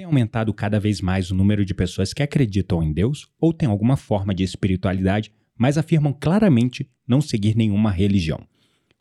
[0.00, 3.68] Tem aumentado cada vez mais o número de pessoas que acreditam em Deus ou têm
[3.68, 8.40] alguma forma de espiritualidade, mas afirmam claramente não seguir nenhuma religião.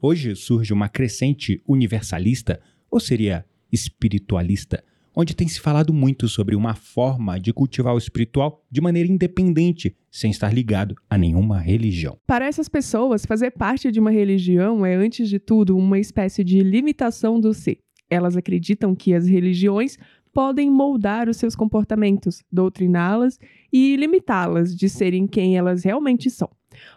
[0.01, 2.59] Hoje surge uma crescente universalista,
[2.91, 4.83] ou seria espiritualista,
[5.15, 9.95] onde tem se falado muito sobre uma forma de cultivar o espiritual de maneira independente,
[10.11, 12.18] sem estar ligado a nenhuma religião.
[12.27, 16.59] Para essas pessoas, fazer parte de uma religião é, antes de tudo, uma espécie de
[16.59, 17.77] limitação do ser.
[18.09, 19.97] Elas acreditam que as religiões
[20.34, 23.39] podem moldar os seus comportamentos, doutriná-las
[23.71, 26.50] e limitá-las de serem quem elas realmente são.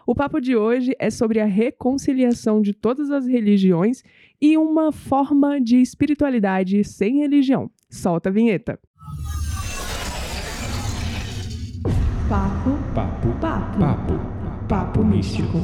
[0.05, 4.03] O papo de hoje é sobre a reconciliação de todas as religiões
[4.41, 7.69] e uma forma de espiritualidade sem religião.
[7.89, 8.79] Solta a vinheta.
[12.29, 14.13] Papo, Papo, papo, papo,
[14.67, 15.59] papo místico.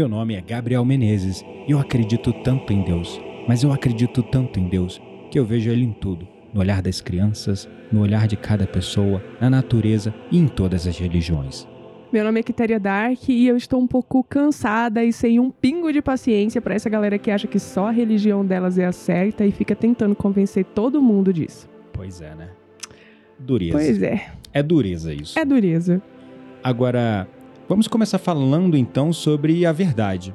[0.00, 4.58] Meu nome é Gabriel Menezes e eu acredito tanto em Deus, mas eu acredito tanto
[4.58, 4.98] em Deus
[5.30, 9.22] que eu vejo Ele em tudo, no olhar das crianças, no olhar de cada pessoa,
[9.38, 11.68] na natureza e em todas as religiões.
[12.10, 15.92] Meu nome é Quitéria Dark e eu estou um pouco cansada e sem um pingo
[15.92, 19.44] de paciência para essa galera que acha que só a religião delas é a certa
[19.44, 21.68] e fica tentando convencer todo mundo disso.
[21.92, 22.48] Pois é, né?
[23.38, 23.72] Dureza.
[23.72, 25.38] Pois é, É dureza isso.
[25.38, 26.00] é dureza.
[26.64, 27.28] Agora,
[27.70, 30.34] vamos começar falando então sobre a verdade.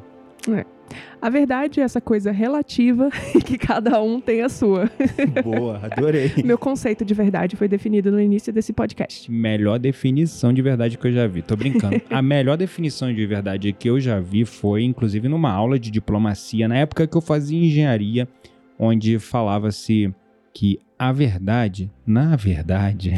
[1.21, 4.89] A verdade é essa coisa relativa e que cada um tem a sua.
[5.43, 6.31] Boa, adorei.
[6.45, 9.29] Meu conceito de verdade foi definido no início desse podcast.
[9.29, 11.41] Melhor definição de verdade que eu já vi.
[11.41, 12.01] Tô brincando.
[12.09, 16.69] A melhor definição de verdade que eu já vi foi, inclusive, numa aula de diplomacia,
[16.69, 18.29] na época que eu fazia engenharia,
[18.79, 20.09] onde falava-se
[20.53, 23.13] que a verdade, na verdade,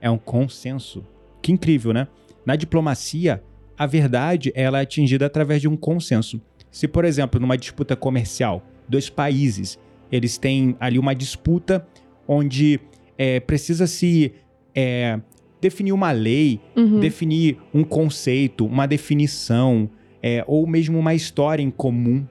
[0.00, 1.04] é um consenso.
[1.42, 2.08] Que incrível, né?
[2.50, 3.40] Na diplomacia,
[3.78, 6.42] a verdade ela é atingida através de um consenso.
[6.68, 9.78] Se, por exemplo, numa disputa comercial, dois países,
[10.10, 11.86] eles têm ali uma disputa
[12.26, 12.80] onde
[13.16, 14.32] é, precisa se
[14.74, 15.20] é,
[15.60, 16.98] definir uma lei, Uhum.
[16.98, 19.88] definir um conceito, uma definição,
[20.20, 22.26] é, ou mesmo uma história em comum.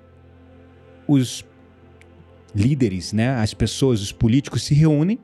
[1.07, 1.45] Os
[2.53, 5.17] líderes, né, as pessoas, os políticos se reúnem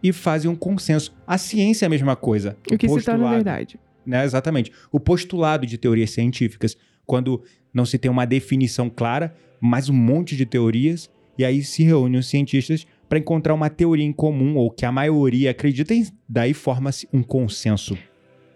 [0.00, 1.12] e fazem um consenso.
[1.26, 2.56] A ciência é a mesma coisa.
[2.70, 3.80] O que se torna verdade.
[4.08, 4.72] Né, exatamente.
[4.90, 6.76] O postulado de teorias científicas,
[7.06, 7.42] quando
[7.72, 12.18] não se tem uma definição clara, mas um monte de teorias, e aí se reúnem
[12.18, 16.52] os cientistas para encontrar uma teoria em comum, ou que a maioria acredita em, daí
[16.54, 17.96] forma-se um consenso.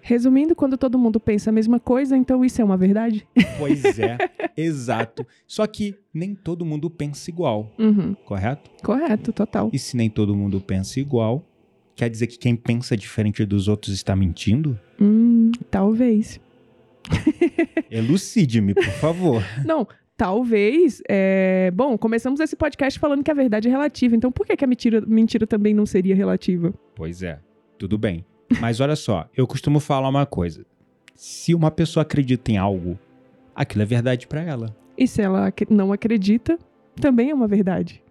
[0.05, 3.25] Resumindo, quando todo mundo pensa a mesma coisa, então isso é uma verdade?
[3.57, 4.19] Pois é,
[4.57, 5.25] exato.
[5.47, 8.15] Só que nem todo mundo pensa igual, Uhum.
[8.25, 8.69] correto?
[8.83, 9.71] Correto, total.
[9.73, 11.47] E se nem todo mundo pensa igual,
[11.95, 14.79] quer dizer que quem pensa diferente dos outros está mentindo?
[15.01, 16.41] Hum, talvez.
[17.91, 19.43] Elucide-me, por favor.
[19.65, 19.87] Não,
[20.17, 21.03] talvez.
[21.09, 24.15] é, Bom, começamos esse podcast falando que a verdade é relativa.
[24.17, 26.73] Então por que, que a mentira, mentira também não seria relativa?
[26.95, 27.39] Pois é,
[27.79, 28.25] tudo bem.
[28.61, 30.65] Mas olha só, eu costumo falar uma coisa.
[31.15, 32.99] Se uma pessoa acredita em algo,
[33.55, 34.75] aquilo é verdade pra ela.
[34.97, 36.59] E se ela não acredita,
[37.01, 38.03] também é uma verdade.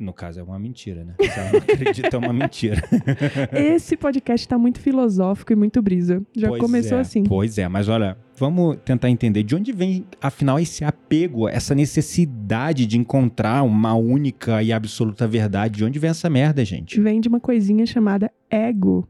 [0.00, 1.12] No caso, é uma mentira, né?
[1.20, 2.82] Se ela não acredita, é uma mentira.
[3.52, 6.22] Esse podcast tá muito filosófico e muito brisa.
[6.34, 7.22] Já Pois começou é, assim.
[7.22, 12.86] Pois é, mas olha, vamos tentar entender de onde vem, afinal, esse apego, essa necessidade
[12.86, 15.76] de encontrar uma única e absoluta verdade.
[15.76, 16.98] De onde vem essa merda, gente?
[16.98, 19.06] Vem de uma coisinha chamada ego.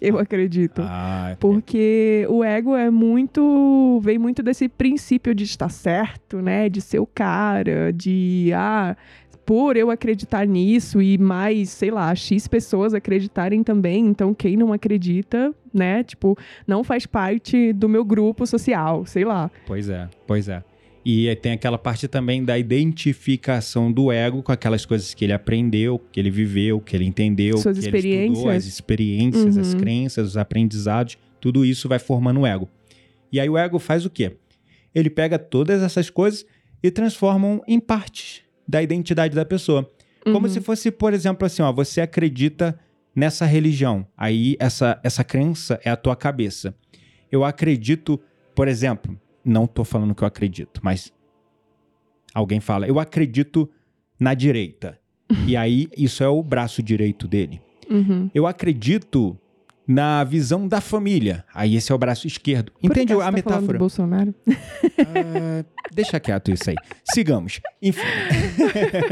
[0.00, 0.82] Eu acredito.
[0.84, 4.00] Ah, Porque o ego é muito.
[4.02, 6.68] vem muito desse princípio de estar certo, né?
[6.68, 8.50] De ser o cara, de.
[8.54, 8.94] Ah,
[9.46, 14.72] por eu acreditar nisso e mais, sei lá, X pessoas acreditarem também, então quem não
[14.72, 16.02] acredita, né?
[16.02, 19.50] Tipo, não faz parte do meu grupo social, sei lá.
[19.66, 20.62] Pois é, pois é.
[21.04, 25.32] E aí tem aquela parte também da identificação do ego com aquelas coisas que ele
[25.34, 28.56] aprendeu, que ele viveu, que ele entendeu, Suas que ele estudou, experiências.
[28.56, 29.80] as experiências, as Uhum.
[29.80, 32.68] crenças, os aprendizados, tudo isso vai formando o ego.
[33.30, 34.32] E aí o ego faz o quê?
[34.94, 36.46] Ele pega todas essas coisas
[36.82, 39.90] e transforma em partes da identidade da pessoa.
[40.24, 40.48] Como Uhum.
[40.48, 42.78] se fosse, por exemplo, assim, ó, você acredita
[43.14, 44.06] nessa religião.
[44.16, 46.74] Aí essa, essa crença é a tua cabeça.
[47.30, 48.18] Eu acredito,
[48.54, 51.12] por exemplo, não tô falando que eu acredito, mas
[52.32, 53.68] alguém fala, eu acredito
[54.18, 54.98] na direita.
[55.46, 57.60] e aí isso é o braço direito dele.
[57.90, 58.30] Uhum.
[58.34, 59.38] Eu acredito
[59.86, 61.44] na visão da família.
[61.54, 62.72] Aí esse é o braço esquerdo.
[62.72, 63.72] Por Entende acaso a você tá metáfora?
[63.74, 64.34] do Bolsonaro?
[64.98, 66.76] Ah, deixa quieto isso aí.
[67.12, 67.60] Sigamos.
[67.82, 68.00] Enfim.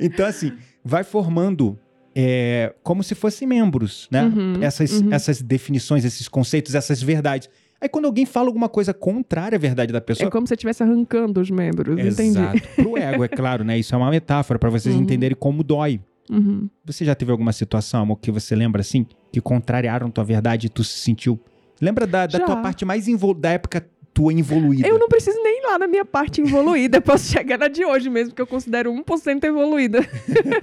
[0.00, 0.52] então, assim,
[0.84, 1.78] vai formando
[2.14, 4.24] é, como se fossem membros, né?
[4.24, 5.12] Uhum, essas, uhum.
[5.12, 7.48] essas definições, esses conceitos, essas verdades.
[7.80, 10.26] Aí quando alguém fala alguma coisa contrária à verdade da pessoa.
[10.26, 12.38] É como se você estivesse arrancando os membros, entendi.
[12.38, 12.60] Exato.
[12.74, 13.78] Pro ego, é claro, né?
[13.78, 15.02] Isso é uma metáfora para vocês Uhum.
[15.02, 16.00] entenderem como dói.
[16.30, 16.68] Uhum.
[16.84, 19.06] Você já teve alguma situação, amor, que você lembra assim?
[19.32, 21.38] Que contrariaram tua verdade e tu se sentiu.
[21.80, 23.06] Lembra da, da tua parte mais
[23.38, 24.88] da época tua involuída?
[24.88, 28.10] Eu não preciso nem ir lá na minha parte evoluída, posso chegar na de hoje
[28.10, 30.00] mesmo, que eu considero 1% evoluída.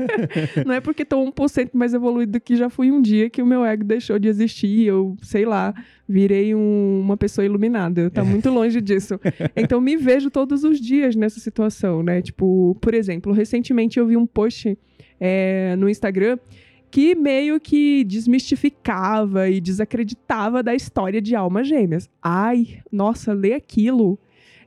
[0.65, 3.45] não é porque tô 1% mais evoluído do que já fui um dia que o
[3.45, 5.73] meu ego deixou de existir, eu, sei lá,
[6.07, 8.09] virei um- uma pessoa iluminada.
[8.09, 9.19] Tá muito longe disso.
[9.55, 12.21] Então me vejo todos os dias nessa situação, né?
[12.21, 14.77] Tipo, por exemplo, recentemente eu vi um post
[15.19, 16.37] é, no Instagram
[16.91, 22.09] que meio que desmistificava e desacreditava da história de almas gêmeas.
[22.21, 24.17] Ai, nossa, ler aquilo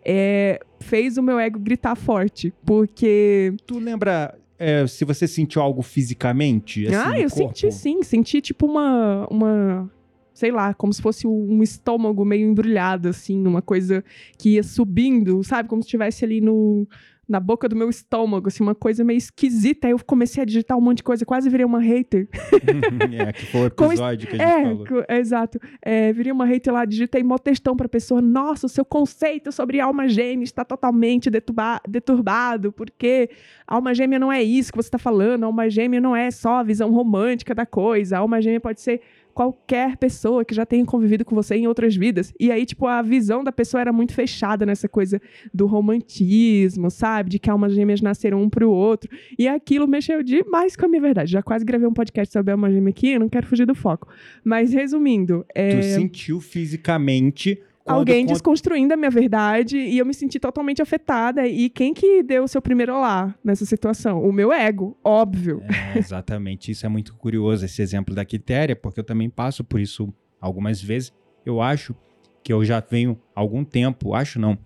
[0.04, 5.82] é, fez o meu ego gritar forte, porque Tu lembra é, se você sentiu algo
[5.82, 6.86] fisicamente?
[6.86, 7.56] assim, ah, eu corpo?
[7.56, 9.90] senti sim, senti tipo uma uma
[10.34, 14.04] sei lá, como se fosse um estômago meio embrulhado assim, uma coisa
[14.38, 16.86] que ia subindo, sabe, como se estivesse ali no
[17.28, 19.86] na boca do meu estômago, assim, uma coisa meio esquisita.
[19.86, 22.26] Aí eu comecei a digitar um monte de coisa, quase virei uma hater.
[23.28, 25.04] é, que foi o Com episódio que a gente É, falou.
[25.08, 25.60] é, exato.
[25.82, 28.22] É, virei uma hater lá, digitei mó textão pra pessoa.
[28.22, 33.28] Nossa, o seu conceito sobre alma gêmea está totalmente deturba- deturbado, porque
[33.66, 35.44] alma gêmea não é isso que você está falando.
[35.44, 38.18] Alma gêmea não é só a visão romântica da coisa.
[38.18, 39.00] Alma gêmea pode ser
[39.38, 42.34] qualquer pessoa que já tenha convivido com você em outras vidas.
[42.40, 45.22] E aí, tipo, a visão da pessoa era muito fechada nessa coisa
[45.54, 47.30] do romantismo, sabe?
[47.30, 49.08] De que almas gêmeas nasceram um pro outro.
[49.38, 51.30] E aquilo mexeu demais com a minha verdade.
[51.30, 54.08] Já quase gravei um podcast sobre alma gêmea aqui, não quero fugir do foco.
[54.42, 57.62] Mas resumindo, é, Tu sentiu fisicamente
[57.92, 61.46] alguém con- desconstruindo a minha verdade e eu me senti totalmente afetada.
[61.46, 64.22] E quem que deu o seu primeiro olá nessa situação?
[64.22, 65.62] O meu ego, óbvio.
[65.94, 66.70] É, exatamente.
[66.70, 70.80] Isso é muito curioso, esse exemplo da Quitéria, porque eu também passo por isso algumas
[70.82, 71.12] vezes.
[71.44, 71.94] Eu acho
[72.42, 74.56] que eu já venho algum tempo, acho não,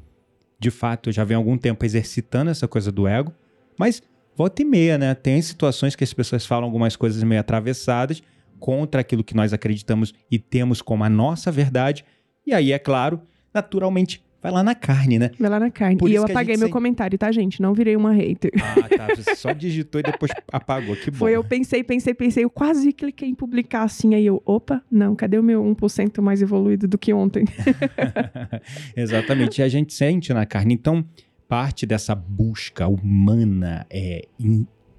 [0.58, 3.32] de fato, eu já venho algum tempo exercitando essa coisa do ego,
[3.78, 4.02] mas
[4.36, 5.14] volta e meia, né?
[5.14, 8.22] Tem situações que as pessoas falam algumas coisas meio atravessadas
[8.60, 12.04] contra aquilo que nós acreditamos e temos como a nossa verdade.
[12.46, 13.20] E aí, é claro,
[13.54, 15.30] naturalmente, vai lá na carne, né?
[15.38, 15.96] Vai lá na carne.
[15.96, 17.62] Por e eu apaguei meu sempre- comentário, tá, gente?
[17.62, 18.50] Não virei uma hater.
[18.60, 19.14] Ah, tá.
[19.14, 20.96] Você só digitou e depois apagou.
[20.96, 21.18] Que bom.
[21.18, 25.14] Foi, eu pensei, pensei, pensei, eu quase cliquei em publicar assim, aí eu, opa, não,
[25.14, 27.44] cadê o meu 1% mais evoluído do que ontem?
[28.96, 29.60] Exatamente.
[29.60, 30.74] E a gente sente na carne.
[30.74, 31.04] Então,
[31.48, 34.26] parte dessa busca humana é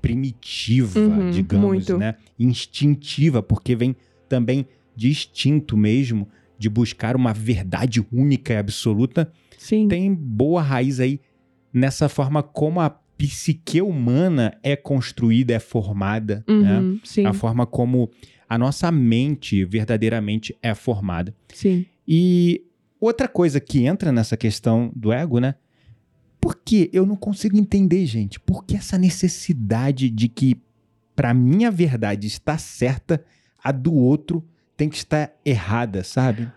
[0.02, 1.98] primitiva, Uhum, digamos, muito.
[1.98, 2.16] né?
[2.38, 3.96] Instintiva, porque vem
[4.28, 4.66] também
[4.96, 6.28] de instinto mesmo,
[6.64, 9.30] de buscar uma verdade única e absoluta.
[9.58, 9.90] Sim.
[9.90, 11.20] Tem boa raiz aí
[11.74, 16.80] nessa forma como a psique humana é construída, é formada, né?
[16.80, 18.10] Uhum, sim, A forma como
[18.48, 21.36] a nossa mente verdadeiramente é formada.
[21.54, 21.86] sim.
[22.08, 22.62] E
[23.00, 25.56] outra coisa que entra nessa questão do ego, né?
[26.40, 28.40] Por que eu não consigo entender, gente?
[28.40, 30.58] Por que essa necessidade de que
[31.16, 33.22] pra minha verdade está certa,
[33.64, 34.44] a do outro
[34.84, 36.52] tem que estar errada, sabe?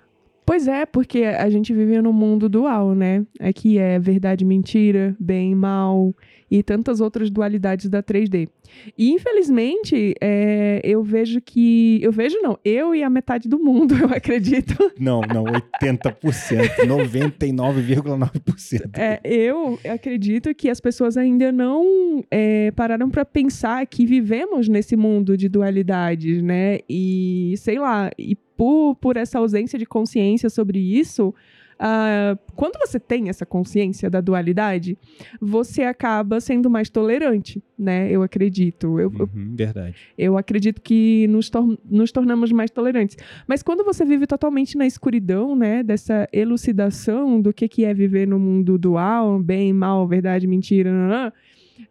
[0.47, 3.27] Pois é, porque a gente vive num mundo dual, né?
[3.41, 6.15] Aqui é verdade, mentira, bem, mal
[6.49, 8.49] e tantas outras dualidades da 3D.
[8.97, 11.99] E infelizmente, é, eu vejo que.
[12.01, 14.93] Eu vejo não, eu e a metade do mundo, eu acredito.
[14.99, 15.43] Não, não,
[15.83, 18.91] 80%, 99,9%.
[18.97, 24.97] É, eu acredito que as pessoas ainda não é, pararam para pensar que vivemos nesse
[24.97, 26.79] mundo de dualidades, né?
[26.89, 31.35] E sei lá, e por, por essa ausência de consciência sobre isso,
[31.79, 34.97] ah, quando você tem essa consciência da dualidade,
[35.39, 38.11] você acaba sendo mais tolerante, né?
[38.11, 38.99] Eu acredito.
[38.99, 39.95] Eu, Uhum, verdade.
[40.17, 43.19] eu acredito que nos, tor- nos tornamos mais tolerantes.
[43.47, 48.27] Mas quando você vive totalmente na escuridão, né, dessa elucidação do que, que é viver
[48.27, 51.31] no mundo dual, bem, mal, verdade, mentira, nanã,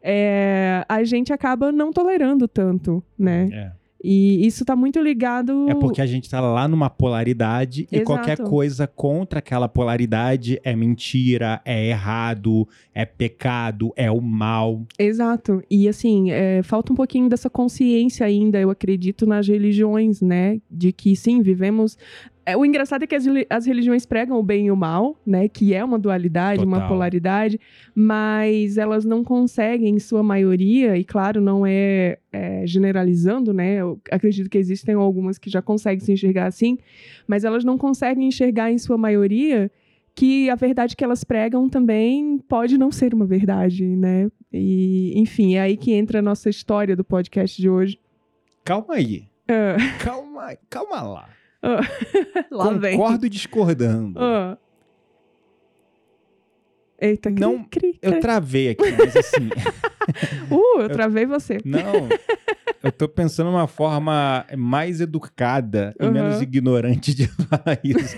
[0.02, 3.50] é, a gente acaba não tolerando tanto, né?
[3.52, 3.72] É.
[4.08, 5.68] E isso tá muito ligado.
[5.68, 8.06] É porque a gente tá lá numa polaridade e Exato.
[8.06, 14.86] qualquer coisa contra aquela polaridade é mentira, é errado, é pecado, é o mal.
[15.00, 15.64] Exato.
[15.72, 20.62] E assim, é, falta um pouquinho dessa consciência ainda, eu acredito, nas religiões, né?
[20.70, 21.98] De que sim, vivemos
[22.46, 25.48] é, o engraçado é que as, as religiões pregam o bem e o mal, né?
[25.48, 26.90] Que é uma dualidade, uma Total.
[26.90, 27.60] polaridade,
[27.94, 33.76] mas elas não conseguem, em sua maioria, e claro, não é, é, generalizando, né?
[33.82, 36.78] Eu acredito que existem algumas que já conseguem se enxergar assim,
[37.28, 39.72] mas elas não conseguem enxergar, em sua maioria,
[40.14, 44.30] que a verdade que elas pregam também pode não ser uma verdade, né?
[44.52, 48.00] E, enfim, é aí que entra a nossa história do podcast de hoje.
[48.64, 49.28] Calma aí.
[49.48, 51.30] Ah, Calma, calma lá.
[52.52, 52.98] lá vem.
[52.98, 54.20] Concordo discordando.
[54.20, 54.58] Ah.
[57.00, 59.50] Eita, cri, Não, cri, Eu travei aqui, mas assim.
[60.52, 61.58] Uh, eu travei você.
[61.66, 62.08] Não.
[62.84, 66.12] Eu tô pensando uma forma mais educada e Uhum.
[66.12, 68.16] menos ignorante de falar isso.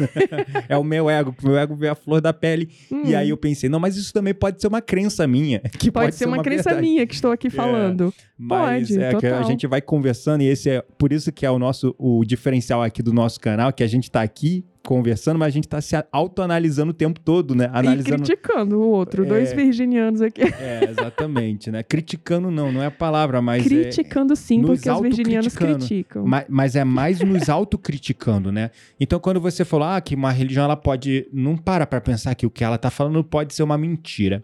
[0.68, 2.70] é o meu ego, o meu ego vê a flor da pele.
[2.92, 5.60] E Hum, aí eu pensei, não, mas isso também pode ser uma crença minha.
[5.62, 6.86] Que pode, ser uma, crença verdade.
[6.86, 8.14] minha que estou aqui falando.
[8.38, 9.44] Mas Pode, é que a total.
[9.46, 13.02] gente vai conversando e esse é por isso que é o nosso o diferencial aqui
[13.02, 16.92] do nosso canal, que a gente tá aqui conversando, mas a gente tá se autoanalisando
[16.92, 17.66] o tempo todo, né?
[17.74, 18.24] E Analisando.
[18.24, 19.56] criticando o outro, dois É.
[19.78, 20.42] virginianos aqui.
[20.60, 21.84] É, exatamente, né?
[21.84, 26.26] Criticando não, não é a palavra, mas é- criticando sim, nos porque os virginianos criticam.
[26.26, 28.72] Ma- Mas é mais nos autocriticando, né?
[29.00, 31.28] Então, quando você falou ah, que uma religião ela pode.
[31.32, 34.44] Não para pra pensar que o que ela tá falando pode ser uma mentira.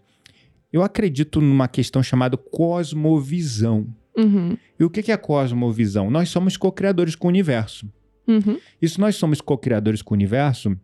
[0.72, 3.88] Eu acredito numa questão chamada cosmovisão.
[4.16, 6.10] Uhum, E o que que é cosmovisão?
[6.12, 7.88] Nós somos co-criadores com o universo.
[8.28, 10.76] uhum, E se nós somos co-criadores com o universo,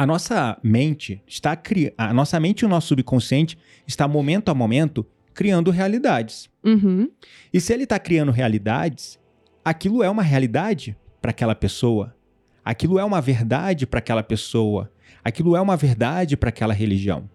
[0.00, 1.92] a nossa mente está cri...
[1.98, 6.48] a nossa mente e o nosso subconsciente está momento a momento criando realidades.
[6.64, 7.10] uhum.
[7.52, 9.20] E se ele está criando realidades,
[9.62, 12.16] aquilo é uma realidade para aquela pessoa.
[12.64, 14.90] Aquilo é uma verdade para aquela pessoa.
[15.22, 17.28] Aquilo é uma verdade para aquela religião.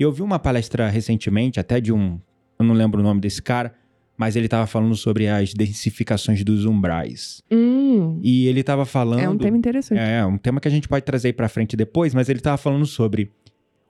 [0.00, 2.18] Eu vi uma palestra recentemente, até de um.
[2.58, 3.74] Eu não lembro o nome desse cara,
[4.18, 7.40] mas ele estava falando sobre as densificações dos umbrais.
[7.50, 9.20] Hum, E ele estava falando.
[9.20, 9.98] é um tema interessante.
[9.98, 12.84] É, um tema que a gente pode trazer pra frente depois, mas ele estava falando
[12.84, 13.30] sobre.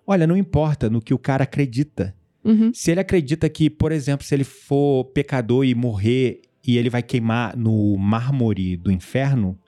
[0.07, 2.15] Olha, não importa no que o cara acredita.
[2.45, 6.89] Uhum, Se ele acredita que, por exemplo, se ele for pecador e morrer e ele
[6.89, 9.59] vai queimar no mármore do inferno,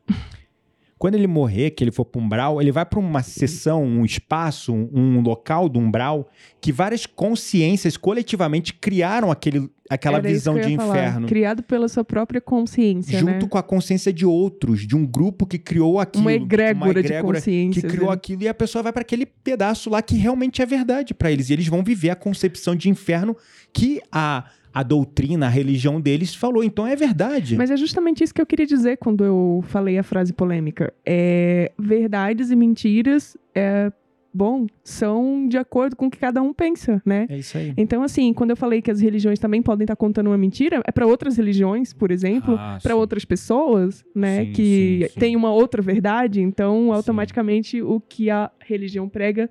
[1.01, 4.05] quando ele morrer, que ele for para um umbral, ele vai para uma sessão, um
[4.05, 6.29] espaço, um, local do umbral
[6.61, 10.99] que várias consciências coletivamente criaram aquele, aquela Era visão que de ia falar.
[10.99, 11.27] inferno.
[11.27, 13.49] Criado pela sua própria consciência, Junto né?
[13.49, 16.25] com a consciência de outros, de um grupo que criou aquilo.
[16.25, 17.91] Uma egrégora, de que consciências.
[17.91, 18.15] criou né?
[18.15, 21.49] aquilo e a pessoa vai para aquele pedaço lá que realmente é verdade para eles.
[21.49, 23.35] E eles vão viver a concepção de inferno
[23.73, 26.63] que a, a doutrina, a religião deles falou.
[26.63, 27.57] Então é verdade.
[27.57, 30.93] Mas é justamente isso que eu queria dizer quando eu falei a frase polêmica.
[31.05, 33.91] É, verdades e mentiras, é,
[34.33, 37.27] bom, são de acordo com o que cada um pensa, né?
[37.29, 37.75] É isso aí.
[37.77, 40.93] Então, assim, quando eu falei que as religiões também podem estar contando uma mentira, é
[40.93, 45.19] para outras religiões, por exemplo, Ah, para outras pessoas, né, Sim, que sim, sim.
[45.21, 46.93] tem uma outra verdade, então Sim.
[46.93, 49.51] automaticamente o que a religião prega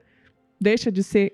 [0.62, 1.34] deixa de ser,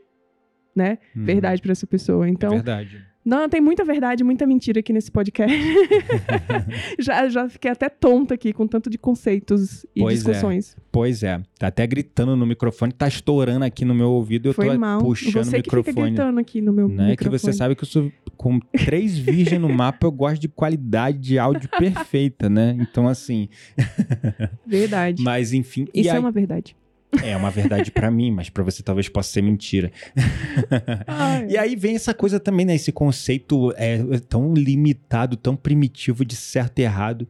[0.75, 1.23] né, Uhum.
[1.23, 2.25] verdade para essa pessoa.
[2.25, 2.99] É Então, verdade.
[3.25, 5.57] Não, tem muita verdade, muita mentira aqui nesse podcast.
[6.99, 10.17] já, já fiquei até tonta aqui com tanto de conceitos e Pois é.
[10.31, 10.77] discussões.
[10.91, 11.41] Pois é.
[11.59, 14.49] Tá até gritando no microfone, tá estourando aqui no meu ouvido.
[14.49, 14.99] Eu Foi tô mal.
[14.99, 16.11] puxando Você o que fica microfone.
[16.11, 16.87] gritando aqui no meu?
[16.87, 17.39] Que microfone.
[17.39, 21.39] você sabe que eu sou com três virgens no mapa, eu gosto de qualidade de
[21.39, 22.77] áudio perfeita, né?
[22.79, 23.49] Então, assim.
[24.65, 25.21] Verdade.
[25.25, 25.87] Mas enfim.
[25.93, 26.75] Isso aí- é uma verdade.
[27.23, 29.91] É uma verdade pra mim, mas pra você talvez possa ser mentira.
[31.47, 32.75] E aí vem essa coisa também, né?
[32.75, 37.27] Esse conceito é tão limitado, tão primitivo de certo e errado.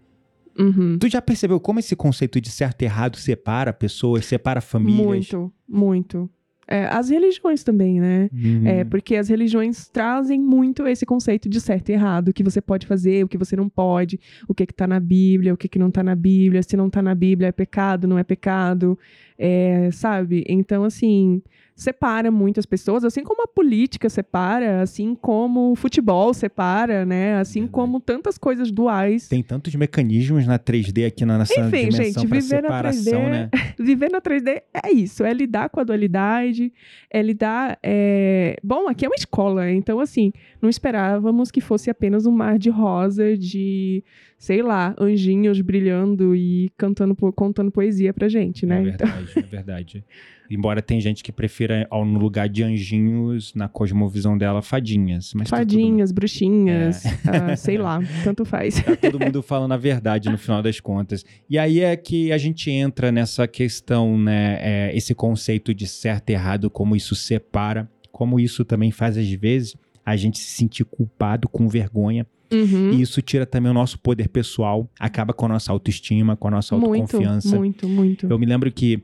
[0.57, 0.97] Uhum.
[0.97, 5.05] Tu já percebeu como esse conceito de certo e errado separa pessoas, separa famílias?
[5.05, 6.29] Muito, muito.
[6.67, 8.29] É, as religiões também, né?
[8.33, 12.43] Hum, É, porque as religiões trazem muito esse conceito de certo e errado, o que
[12.43, 15.57] você pode fazer, o que você não pode, o que que tá na Bíblia, o
[15.57, 18.23] que que não tá na Bíblia, se não tá na Bíblia é pecado, não é
[18.23, 18.97] pecado,
[19.37, 20.43] é, sabe?
[20.47, 21.41] Então, assim,
[21.75, 27.35] separa muito as pessoas, assim como a política separa, assim como o futebol separa, né?
[27.35, 27.73] Assim Verdade.
[27.73, 29.27] como tantas coisas duais.
[29.27, 33.29] Tem tantos mecanismos na 3D aqui na nossa Enfim, dimensão gente, viver na separação, 3D
[33.29, 33.49] né?
[33.77, 36.71] Viver na 3D é isso, é lidar com a dualidade,
[37.11, 37.77] é lidar.
[37.83, 42.57] é, Bom, aqui é uma escola, então assim, não esperávamos que fosse apenas um mar
[42.57, 44.01] de rosa, de,
[44.37, 48.77] sei lá, anjinhos brilhando e cantando, contando poesia pra gente, né?
[48.77, 50.05] É Então, verdade, é verdade.
[50.51, 55.33] Embora tem gente que prefira, ao- no lugar de anjinhos, na cosmovisão dela, fadinhas.
[55.33, 57.09] Mas tá fadinhas, bruxinhas, É.
[57.51, 58.75] ah, sei lá, tanto faz.
[58.83, 61.25] Tá todo mundo falando a verdade no final das contas.
[61.49, 64.57] E aí é que a gente entra nessa questão, né?
[64.61, 69.29] é, esse conceito de certo e errado, como isso separa, como isso também faz, às
[69.31, 72.25] vezes, a gente se sentir culpado, com vergonha.
[72.53, 72.91] Uhum.
[72.91, 76.51] E isso tira também o nosso poder pessoal, acaba com a nossa autoestima, com a
[76.51, 77.57] nossa muito, autoconfiança.
[77.57, 78.27] muito, muito.
[78.27, 79.01] Eu me lembro que,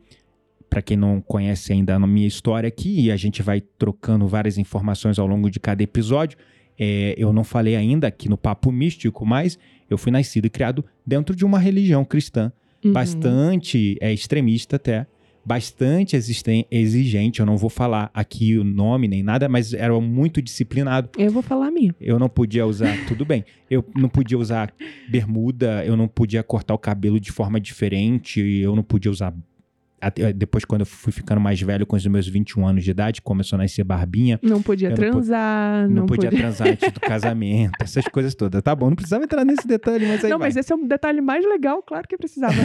[0.69, 4.57] para quem não conhece ainda a minha história aqui, e a gente vai trocando várias
[4.59, 6.37] informações ao longo de cada episódio,
[6.79, 9.57] é, eu não falei ainda aqui no Papo Místico, mas
[9.89, 12.51] eu fui nascido e criado dentro de uma religião cristã,
[12.83, 12.93] Uhum.
[12.93, 15.05] bastante é, extremista até,
[15.43, 17.39] bastante exigente.
[17.39, 21.09] Eu não vou falar aqui o nome nem nada, mas era muito disciplinado.
[21.17, 21.95] Eu vou falar a minha.
[21.99, 23.43] Eu não podia usar, tudo bem.
[23.69, 24.73] Eu não podia usar
[25.09, 29.33] bermuda, eu não podia cortar o cabelo de forma diferente, eu não podia usar.
[30.01, 33.21] Até- Depois, quando eu fui ficando mais velho, com os meus 21 anos de idade,
[33.21, 34.39] começou a nascer barbinha.
[34.41, 38.61] Não podia Eu não transar, Não, não, podia, transar antes do casamento, essas coisas todas.
[38.61, 40.47] Tá bom, não precisava entrar nesse detalhe, mas aí Não, vai.
[40.49, 42.53] mas esse é um detalhe mais legal, claro que precisava.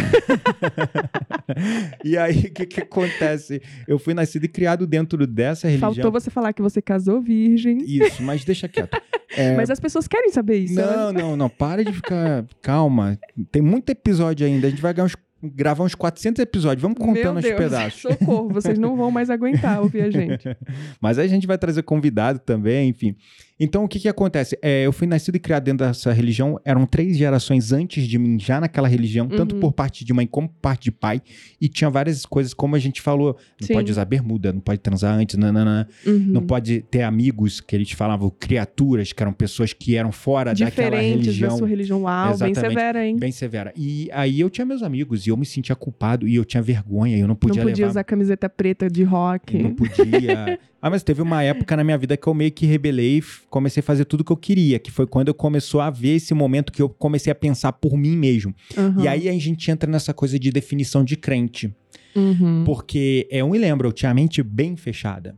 [2.04, 3.62] E aí, o que que acontece?
[3.86, 5.92] Eu fui nascido e criado dentro dessa religião.
[5.94, 7.78] Faltou você falar que você casou virgem.
[7.86, 8.96] Isso, mas deixa quieto.
[9.36, 10.76] É, Mas as pessoas querem saber isso.
[10.76, 10.82] né?
[10.86, 11.48] Não, não, não.
[11.48, 12.46] Para de ficar.
[12.62, 13.18] Calma.
[13.50, 14.68] Tem muito episódio ainda.
[14.68, 16.82] A gente vai ganhar uns- gravar uns 400 episódios.
[16.82, 18.00] Vamos contando Meu os pedaços.
[18.18, 20.56] socorro, vocês não vão mais aguentar ouvir a gente.
[21.00, 23.16] Mas aí a gente vai trazer convidado também, enfim.
[23.58, 24.58] Então, o que que acontece?
[24.60, 26.60] É, eu fui nascido e criado dentro dessa religião.
[26.62, 29.60] Eram três gerações antes de mim, já naquela religião, tanto Uhum.
[29.60, 31.22] por parte de mãe como por parte de pai.
[31.58, 33.34] E tinha várias coisas, como a gente falou.
[33.58, 33.72] Não Sim.
[33.72, 35.86] pode usar bermuda, não pode transar antes, nananã.
[36.06, 36.18] Uhum.
[36.18, 40.70] não pode ter amigos que eles falavam criaturas, que eram pessoas que eram fora daquela
[40.90, 41.50] Diferentes religião.
[41.50, 42.02] da sua religião.
[42.02, 43.16] Uau, bem severa, hein?
[43.16, 43.72] Bem severa.
[43.74, 47.16] E aí eu tinha meus amigos e eu me sentia culpado e eu tinha vergonha,
[47.16, 47.90] eu não podia, não podia levar.
[47.92, 49.56] usar camiseta preta de rock.
[49.62, 50.58] Não podia.
[50.86, 53.80] ah, mas teve uma época na minha vida que eu meio que rebelei e comecei
[53.80, 56.72] a fazer tudo que eu queria, que foi quando eu começou a ver esse momento
[56.72, 58.54] que eu comecei a pensar por mim mesmo.
[58.76, 59.02] Uhum.
[59.02, 61.74] E aí a gente entra nessa coisa de definição de crente.
[62.14, 62.64] Uhum.
[62.64, 65.36] Porque eu me lembro, eu tinha a mente bem fechada.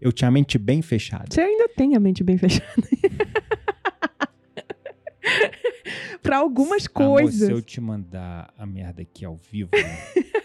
[0.00, 1.26] Eu tinha a mente bem fechada.
[1.30, 2.74] Você ainda tem a mente bem fechada.
[6.20, 7.46] pra algumas Amor, coisas.
[7.46, 10.22] se eu te mandar a merda aqui ao vivo, eu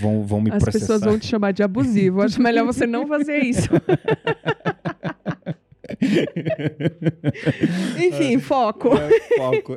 [0.00, 0.78] vão, vão me As processar.
[0.86, 2.22] pessoas vão te chamar de abusivo.
[2.22, 3.68] Acho melhor você não fazer isso.
[7.98, 8.90] Enfim, foco.
[8.96, 9.76] É, foco.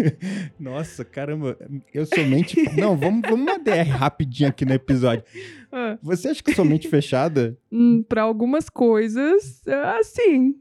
[0.58, 1.56] Nossa, caramba,
[1.92, 2.62] eu sou mente.
[2.76, 5.24] Não, vamos, vamos uma DR rapidinho aqui no episódio.
[5.72, 7.56] Ah, Você acha que eu sou mente fechada?
[7.70, 9.62] hum, Pra algumas coisas,
[9.98, 10.54] assim.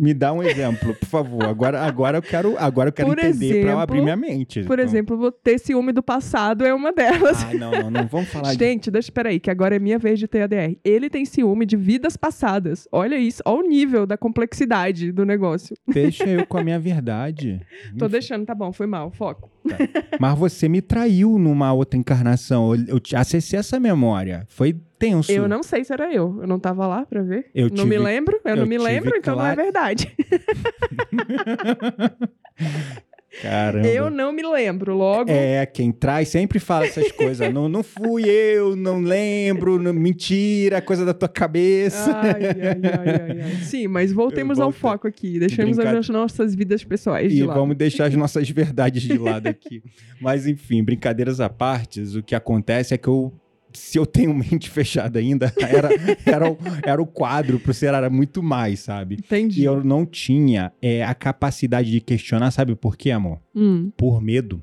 [0.00, 1.44] Me dá um exemplo, por favor.
[1.44, 4.62] Agora, agora eu quero, agora eu quero Por entender exemplo- abrir minha mente.
[4.64, 7.44] Por Então- exemplo, ter ciúme do passado é uma delas.
[7.44, 10.18] Ah, não, não, não vamos falar de Gente, deixa, peraí, que agora é minha vez
[10.18, 10.78] de ter ADR.
[10.82, 12.88] Ele tem ciúme de vidas passadas.
[12.90, 15.76] Olha isso, olha o nível da complexidade do negócio.
[15.86, 17.60] Deixa eu com a minha verdade.
[17.98, 19.50] Tô deixando, tá bom, foi mal, foco.
[20.18, 22.74] Mas você me traiu numa outra encarnação.
[22.74, 24.44] Eu, eu acessei essa memória.
[24.48, 25.32] Foi tenso.
[25.32, 26.38] Eu não sei se era eu.
[26.40, 27.50] Eu não tava lá pra ver.
[27.54, 30.14] Eu não me tive- lembro, eu, eu não me lembro, então não é verdade.
[33.42, 33.86] Caramba.
[33.88, 35.30] Eu não me lembro, logo.
[35.30, 37.52] É, quem traz sempre fala essas coisas.
[37.52, 42.12] não, não fui eu, não lembro, não- mentira, coisa da tua cabeça.
[42.16, 43.50] Ai, ai, ai, ai, ai.
[43.64, 45.38] Sim, mas voltemos ao foco aqui.
[45.38, 47.58] Deixamos brinca- as nossas vidas pessoais E de lado.
[47.58, 49.82] vamos deixar as nossas verdades de lado aqui.
[50.20, 53.32] Mas enfim, brincadeiras à parte, o que acontece é que eu.
[53.72, 55.88] Se eu tenho mente fechada ainda, era,
[56.26, 59.16] era, o, era o quadro pro ser era muito mais, sabe?
[59.16, 59.62] Entendi.
[59.62, 63.40] E eu não tinha é, a capacidade de questionar, sabe por quê, amor?
[63.54, 64.62] Hum, Por medo.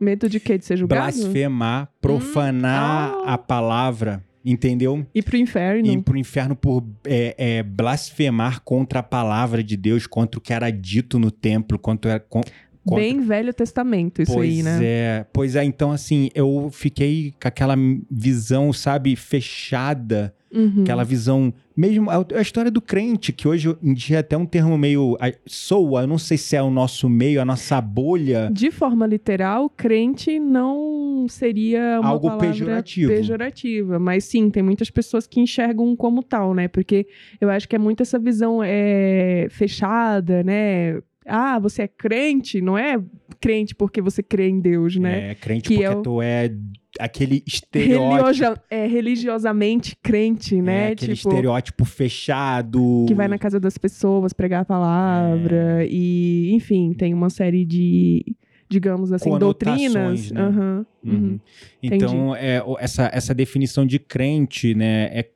[0.00, 0.56] medo de quê?
[0.58, 1.02] De ser julgado?
[1.02, 3.34] Blasfemar, profanar ah.
[3.34, 5.06] a palavra, entendeu?
[5.14, 5.86] Ir pro inferno.
[5.86, 10.52] ir pro inferno por é, é, blasfemar contra a palavra de Deus, contra o que
[10.52, 12.42] era dito no templo, contra, con-
[12.84, 13.02] contra...
[13.04, 14.78] Bem Velho Testamento, isso pois aí, né?
[14.82, 17.74] é, pois é, então assim, eu fiquei com aquela
[18.10, 20.82] visão, sabe, fechada, Uhum.
[20.82, 24.44] aquela visão, mesmo a, a história do crente, que hoje em dia é até um
[24.44, 25.16] termo meio
[25.46, 29.70] soa, eu não sei se é o nosso meio, a nossa bolha, De forma literal,
[29.70, 33.12] crente não seria uma Algo palavra pejorativo.
[33.12, 36.66] pejorativa, mas sim, tem muitas pessoas que enxergam como tal, né?
[36.66, 37.06] Porque
[37.40, 41.00] eu acho que é muito essa visão é, fechada, né?
[41.26, 42.98] Ah, você é crente, não é
[43.40, 45.30] crente porque você crê em Deus, né?
[45.30, 46.50] é, crente Que porque é o- tu é
[46.98, 50.86] aquele estereótipo, Religiosa- é, religiosamente crente, é, né?
[50.92, 55.88] aquele tipo, estereótipo fechado, que vai na casa das pessoas pregar a palavra É.
[55.90, 58.24] e, enfim, tem uma série de,
[58.68, 60.30] digamos assim, doutrinas.
[60.32, 60.42] né?
[60.42, 60.86] Uhum.
[61.04, 61.40] uhum.
[61.82, 65.30] Então, é, essa, essa definição de crente, né, é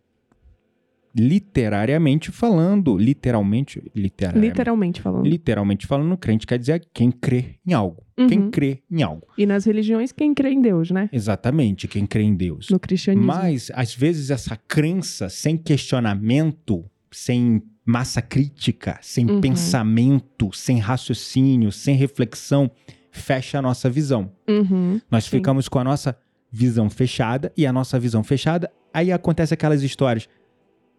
[1.17, 5.27] literariamente falando, literalmente, literariamente, Literalmente falando.
[5.27, 8.03] literalmente falando, crente quer dizer quem crê em algo.
[8.17, 8.51] Quem Uhum.
[8.51, 9.27] crê em algo.
[9.37, 11.09] E nas religiões, quem crê em Deus, né?
[11.13, 12.69] Exatamente, quem crê em Deus.
[12.71, 13.27] No cristianismo.
[13.27, 19.41] Mas, às vezes, essa crença sem questionamento, sem massa crítica, sem Uhum.
[19.41, 22.71] pensamento, sem raciocínio, sem reflexão,
[23.11, 24.31] fecha a nossa visão.
[24.49, 25.01] Uhum.
[25.11, 25.31] Nós Sim.
[25.31, 26.17] ficamos com a nossa
[26.51, 30.29] visão fechada e a nossa visão fechada, aí acontece aquelas histórias.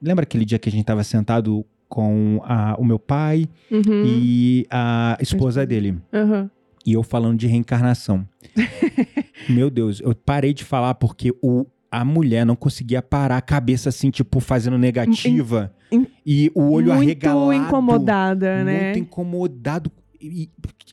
[0.06, 4.04] Lembra aquele dia que a gente estava sentado com a- o meu pai Uhum.
[4.06, 5.98] e a esposa dele?
[6.14, 6.50] Uhum.
[6.86, 8.28] E eu falando de reencarnação.
[9.50, 13.90] Meu Deus, eu parei de falar porque o, a mulher não conseguia parar a cabeça
[13.90, 15.74] assim, tipo, fazendo negativa.
[15.92, 17.54] em- e o olho Muito arregalado.
[17.54, 18.84] incomodada, né?
[18.86, 19.92] Muito incomodado.
[20.22, 20.50] E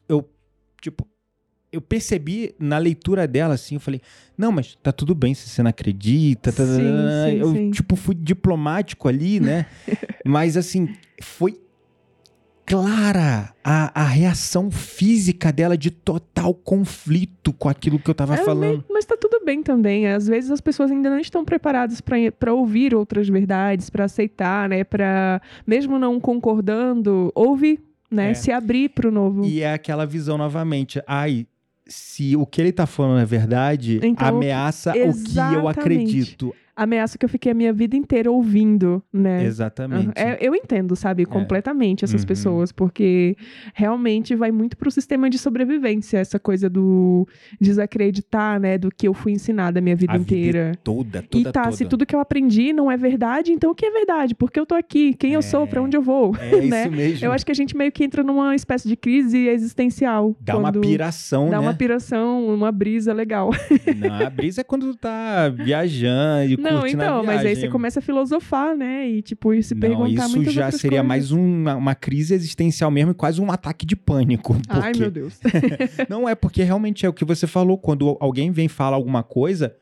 [0.09, 0.27] eu,
[0.81, 1.07] tipo,
[1.72, 4.00] eu percebi na leitura dela, assim, eu falei,
[4.37, 6.52] não, mas tá tudo bem se você não acredita.
[6.52, 7.70] tá, tá, Sim, tá, sim, eu, sim.
[7.70, 9.66] tipo, fui diplomático ali, né?
[10.24, 10.88] mas, assim,
[11.20, 11.58] foi
[12.64, 18.44] clara a, a reação física dela de total conflito com aquilo que eu tava É,
[18.44, 18.85] falando.
[18.88, 20.06] Mas tá tudo bem também.
[20.06, 24.85] Às vezes as pessoas ainda não estão preparadas para ouvir outras verdades, para aceitar, né?
[24.85, 27.80] Para mesmo não concordando, ouvir,
[28.11, 28.30] né?
[28.30, 28.35] É.
[28.35, 29.44] Se abrir pro novo.
[29.44, 31.02] E é aquela visão novamente.
[31.06, 31.46] Ai,
[31.92, 36.55] se o que ele tá falando é verdade, Então, ameaça o que eu acredito.
[36.74, 39.44] Ameaça que eu fiquei a minha vida inteira ouvindo, né?
[39.44, 40.11] Exatamente.
[40.16, 42.26] É, eu entendo, sabe, completamente essas Uhum.
[42.26, 43.37] pessoas, porque
[43.74, 47.26] realmente vai muito pro sistema de sobrevivência, essa coisa do
[47.61, 50.72] desacreditar, né, do que eu fui ensinada a minha vida A vida inteira.
[50.82, 51.76] Toda, toda, e tá, toda.
[51.76, 54.35] se tudo que eu aprendi não é verdade, então o que é verdade?
[54.35, 55.66] Porque eu tô aqui, quem eu sou, É.
[55.66, 56.82] pra onde eu vou, É né?
[56.85, 57.26] isso mesmo.
[57.26, 60.35] Eu acho que a gente meio que entra numa espécie de crise existencial.
[60.40, 61.62] Dá uma piração, Dá né?
[61.62, 63.50] uma piração, uma brisa legal.
[63.96, 67.54] Não, a brisa é quando tu tá viajando e Não, curtindo a então, mas aí
[67.56, 69.08] você começa a filosofar, né?
[69.08, 71.06] E tipo, e se Não, perguntar isso já seria coisas.
[71.06, 74.56] mais uma, uma crise existencial mesmo e quase um ataque de pânico.
[74.68, 75.38] Ai, porque- meu Deus.
[76.08, 77.76] Não é porque realmente é o que você falou.
[77.78, 79.74] Quando alguém vem falar alguma coisa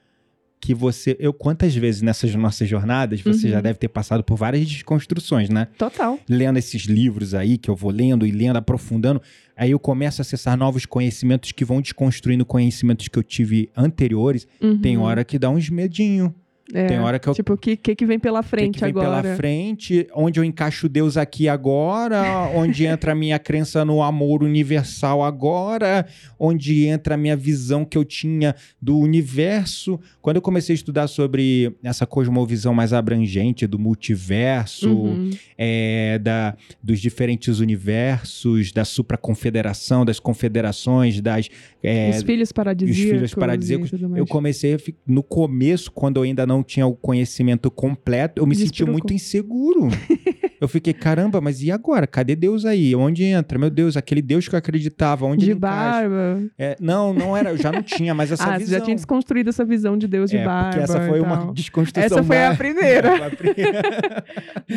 [0.63, 1.17] que você.
[1.19, 3.53] Eu, quantas vezes nessas nossas jornadas você Uhum.
[3.55, 5.69] já deve ter passado por várias desconstruções, né?
[5.79, 6.19] Total.
[6.29, 9.23] Lendo esses livros aí que eu vou lendo e lendo, aprofundando.
[9.57, 14.47] Aí eu começo a acessar novos conhecimentos que vão desconstruindo conhecimentos que eu tive anteriores.
[14.83, 15.05] Tem Uhum.
[15.05, 16.35] hora que dá uns medinho.
[16.73, 18.81] É, Tem hora que eu Tipo, o que, que, que vem pela que frente que
[18.81, 19.23] vem agora?
[19.23, 24.43] pela frente, onde eu encaixo Deus aqui agora, onde entra a minha crença no amor
[24.43, 26.07] universal agora,
[26.39, 29.99] onde entra a minha visão que eu tinha do universo.
[30.23, 35.31] Quando eu comecei a estudar sobre essa cosmovisão mais abrangente do multiverso, Uhum.
[35.57, 41.49] é, da, dos diferentes universos, da supraconfederação, das confederações, das.
[41.83, 43.11] é, Os filhos paradisíacos.
[43.13, 48.47] filhos paradisíacos, eu comecei no começo, quando eu ainda não tinha o conhecimento completo, eu
[48.47, 49.89] me senti muito inseguro.
[50.61, 52.07] eu fiquei, caramba, mas e agora?
[52.07, 52.95] Cadê Deus aí?
[52.95, 53.59] Onde entra?
[53.59, 56.43] Meu Deus, aquele Deus que eu acreditava, onde De ele barba.
[56.59, 58.67] É, não, não era, eu já não tinha mais essa ah, visão.
[58.73, 60.71] você já tinha desconstruído essa visão de Deus de é, barba.
[60.71, 62.05] porque essa foi uma desconstrução.
[62.19, 63.17] Essa foi a primeira.
[63.17, 64.25] Foi a primeira.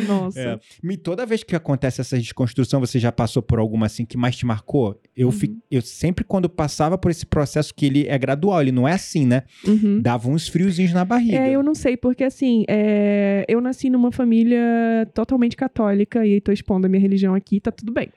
[0.08, 0.40] Nossa.
[0.40, 0.58] É.
[0.82, 4.36] E toda vez que acontece essa desconstrução, você já passou por alguma assim que mais
[4.36, 5.00] te marcou?
[5.16, 5.58] Eu, fi- Uhum.
[5.70, 9.26] eu sempre, quando passava por esse processo, que ele é gradual, ele não é assim,
[9.26, 9.42] né?
[9.66, 10.00] Uhum.
[10.00, 11.36] Dava uns friozinhos na barriga.
[11.38, 14.60] É, eu não sei, porque assim, é, eu nasci numa família
[15.12, 18.08] totalmente católica e tô expondo a minha religião aqui, tá tudo bem.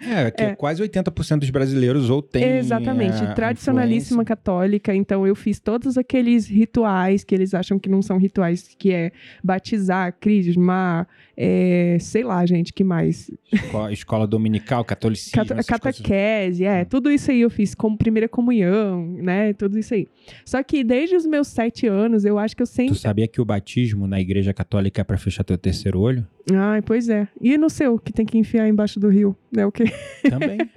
[0.00, 0.54] É, que É.
[0.54, 2.58] quase 80% dos brasileiros ou tem.
[2.58, 8.00] Exatamente, é, tradicionalíssima católica, então eu fiz todos aqueles rituais que eles acham que não
[8.00, 11.08] são rituais, que é batizar, crismar,
[11.40, 13.30] é, sei lá, gente, que mais?
[13.52, 15.36] Escola, escola dominical, catolicismo.
[15.36, 16.00] Cata essas coisas.
[16.00, 20.08] catequese, é, tudo isso aí eu fiz como primeira comunhão, né, tudo isso aí.
[20.44, 22.98] Só que desde os meus sete anos, eu acho que eu Tu sempre...
[22.98, 26.26] sabia que o batismo na igreja católica é pra fechar teu terceiro olho?
[26.52, 27.28] Ai, pois é.
[27.40, 29.84] E no seu, que tem que enfiar embaixo do rio, né, o quê?
[30.28, 30.58] Também.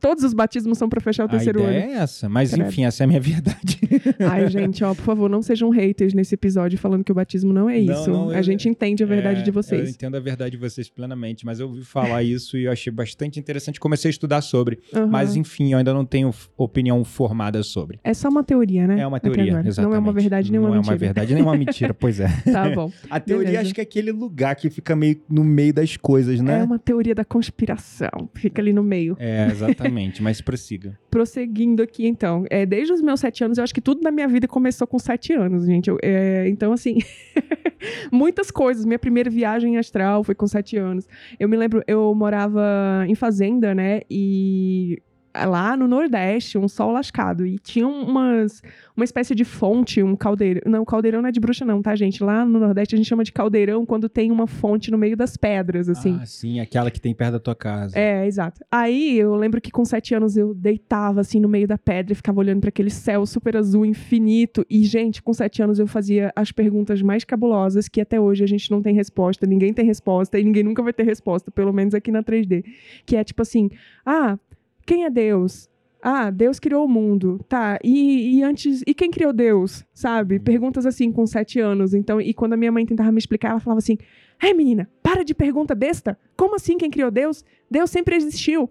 [0.00, 1.90] Todos os batismos são pra fechar o a terceiro ideia olho.
[1.92, 2.28] é essa.
[2.28, 2.68] Mas Credo.
[2.68, 3.78] enfim, essa é a minha verdade.
[4.20, 7.68] Ai, gente, ó, por favor, não sejam haters nesse episódio falando que o batismo não
[7.68, 8.10] é Não, isso.
[8.10, 9.90] não, a eu- gente entende a verdade É, de Eu vocês.
[9.90, 13.38] entendo a verdade de vocês plenamente, mas eu ouvi falar isso e eu achei bastante
[13.40, 13.78] interessante.
[13.80, 14.78] Comecei a estudar sobre.
[14.94, 15.06] Aham.
[15.06, 17.98] Mas enfim, eu ainda não tenho opinião formada sobre.
[18.04, 19.00] É só uma teoria, né?
[19.00, 19.80] É uma teoria, exatamente.
[19.80, 20.92] Não é uma verdade nem uma Não é mentira.
[20.94, 22.28] uma verdade nem uma mentira, pois é.
[22.52, 22.90] Tá bom.
[23.10, 23.62] A teoria Beleza.
[23.62, 26.60] acho que é aquele lugar que fica meio no meio das coisas, né?
[26.60, 28.28] É uma teoria da conspiração.
[28.34, 29.16] Fica ali no meio.
[29.18, 29.86] É, exatamente,
[30.22, 30.98] mas prossiga.
[31.10, 32.44] Prosseguindo aqui, então.
[32.50, 34.98] É, desde os meus sete anos, eu acho que tudo na minha vida começou com
[34.98, 35.88] sete anos, gente.
[35.88, 36.98] Eu- é, então, assim,
[38.12, 38.84] muitas coisas.
[38.84, 41.06] Minha primeira viagem astral foi com sete anos.
[41.38, 44.00] Eu me lembro, eu morava em fazenda, né?
[44.10, 45.00] E
[45.44, 47.46] lá no Nordeste, um sol lascado.
[47.46, 48.62] E tinha umas,
[48.96, 50.62] uma espécie de fonte, um caldeirão.
[50.66, 52.22] Não, caldeirão não é de bruxa, não, tá, gente?
[52.22, 55.36] Lá no Nordeste a gente chama de caldeirão quando tem uma fonte no meio das
[55.36, 56.18] pedras, assim.
[56.20, 57.98] Ah, sim, aquela que tem perto da tua casa.
[57.98, 58.64] É, exato.
[58.70, 62.16] Aí eu lembro que com sete anos eu deitava assim no meio da pedra e
[62.16, 64.64] ficava olhando para aquele céu super azul infinito.
[64.70, 68.46] E, gente, com sete anos eu fazia as perguntas mais cabulosas que até hoje a
[68.46, 71.94] gente não tem resposta, ninguém tem resposta e ninguém nunca vai ter resposta, pelo menos
[71.94, 72.64] aqui na 3D.
[73.04, 73.70] Que é tipo assim:
[74.04, 74.38] ah,
[74.86, 75.68] quem é Deus?
[76.00, 77.78] Ah, Deus criou o mundo, tá?
[77.82, 80.38] E, e antes, e quem criou Deus, sabe?
[80.38, 81.94] Perguntas assim com sete anos.
[81.94, 83.98] Então, e quando a minha mãe tentava me explicar, ela falava assim:
[84.40, 86.16] "É, menina, para de pergunta besta.
[86.36, 87.44] Como assim quem criou Deus?
[87.68, 88.70] Deus sempre existiu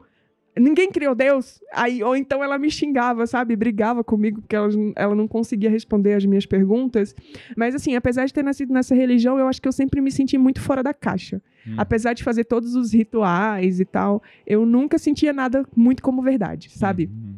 [0.57, 1.61] ninguém criou Deus.
[1.73, 3.55] Aí, ou então ela me xingava, sabe?
[3.55, 7.15] Brigava comigo porque ela, ela não conseguia responder as minhas perguntas.
[7.55, 10.37] Mas, assim, apesar de ter nascido nessa religião, eu acho que eu sempre me senti
[10.37, 11.41] muito fora da caixa.
[11.67, 11.75] Hum.
[11.77, 16.69] Apesar de fazer todos os rituais e tal, eu nunca sentia nada muito como verdade,
[16.71, 17.09] sabe?
[17.11, 17.34] Hum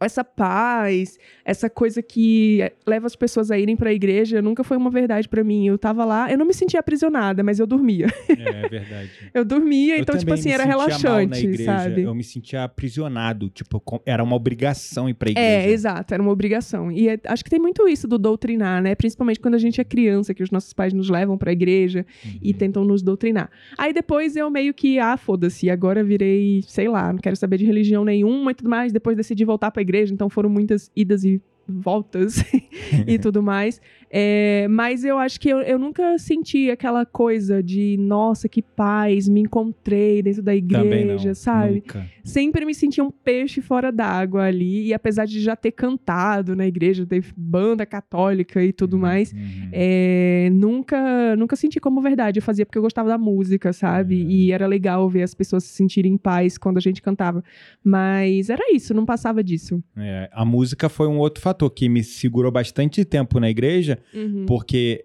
[0.00, 4.76] essa paz, essa coisa que leva as pessoas a irem para a igreja, nunca foi
[4.76, 5.66] uma verdade para mim.
[5.66, 8.06] Eu tava lá, eu não me sentia aprisionada, mas eu dormia.
[8.38, 9.10] É, é verdade.
[9.32, 12.02] eu dormia, eu então, tipo assim, era relaxante, sabe?
[12.02, 15.48] Eu me sentia aprisionado, tipo, era uma obrigação ir pra é, igreja.
[15.48, 16.92] É, exato, era uma obrigação.
[16.92, 18.94] E é, acho que tem muito isso do doutrinar, né?
[18.94, 22.38] Principalmente quando a gente é criança, que os nossos pais nos levam pra igreja uhum.
[22.42, 23.50] e tentam nos doutrinar.
[23.78, 27.64] Aí depois eu meio que, ah, foda-se, agora virei, sei lá, não quero saber de
[27.64, 28.92] religião nenhuma e tudo mais.
[28.92, 32.44] Depois decidi voltar pra igreja, então foram muitas idas e voltas
[33.06, 33.80] e tudo mais.
[34.18, 39.28] É, mas eu acho que eu, eu nunca senti aquela coisa de, nossa, que paz,
[39.28, 41.74] me encontrei dentro da igreja, não, sabe?
[41.74, 42.06] Nunca.
[42.24, 44.86] Sempre me senti um peixe fora d'água ali.
[44.86, 49.34] E apesar de já ter cantado na igreja, ter banda católica e tudo uhum, mais,
[49.34, 49.68] uhum.
[49.70, 52.38] É, nunca, nunca senti como verdade.
[52.38, 54.22] Eu fazia porque eu gostava da música, sabe?
[54.22, 54.30] Uhum.
[54.30, 57.44] E era legal ver as pessoas se sentirem em paz quando a gente cantava.
[57.84, 59.84] Mas era isso, não passava disso.
[59.94, 64.46] É, a música foi um outro fator que me segurou bastante tempo na igreja uhum.
[64.46, 65.04] porque,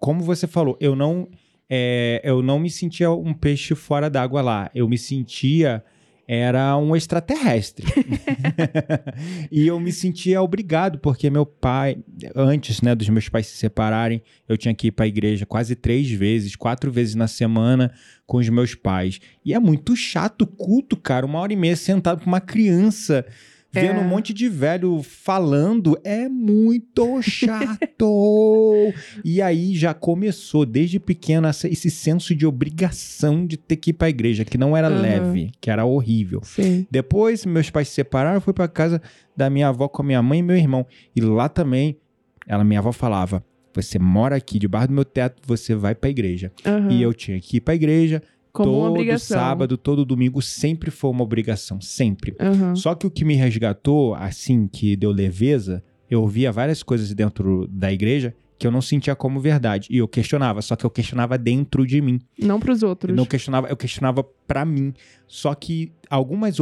[0.00, 1.28] como você falou, eu não,
[1.68, 4.70] é, eu não me sentia um peixe fora d'água lá.
[4.74, 5.84] Eu me sentia
[6.32, 7.84] era um extraterrestre.
[9.50, 11.98] e eu me sentia obrigado, porque meu pai,
[12.36, 15.74] antes né, dos meus pais se separarem, eu tinha que ir para a igreja quase
[15.74, 17.92] três vezes, quatro vezes na semana
[18.28, 19.18] com os meus pais.
[19.44, 23.26] E é muito chato o culto, cara, uma hora e meia sentado com uma criança
[23.72, 24.02] vendo é.
[24.02, 28.92] um monte de velho falando, é muito chato.
[29.24, 34.08] e aí já começou desde pequeno esse senso de obrigação de ter que ir para
[34.08, 35.00] a igreja, que não era uhum.
[35.00, 36.40] leve, que era horrível.
[36.42, 36.86] Sim.
[36.90, 39.00] Depois meus pais se separaram, eu fui para casa
[39.36, 40.86] da minha avó com a minha mãe e meu irmão.
[41.14, 41.96] E lá também,
[42.46, 46.10] ela minha avó falava: "Você mora aqui debaixo do meu teto, você vai para a
[46.10, 46.52] igreja".
[46.66, 46.90] Uhum.
[46.90, 49.38] E eu tinha que ir para a igreja, como todo obrigação.
[49.38, 52.36] sábado, todo domingo sempre foi uma obrigação, sempre.
[52.40, 52.74] Uhum.
[52.76, 57.66] Só que o que me resgatou, assim, que deu leveza, eu via várias coisas dentro
[57.68, 59.88] da igreja que eu não sentia como verdade.
[59.90, 62.20] E eu questionava, só que eu questionava dentro de mim.
[62.38, 63.08] Não para os outros.
[63.08, 64.92] Eu não questionava, eu questionava para mim.
[65.26, 66.58] Só que algumas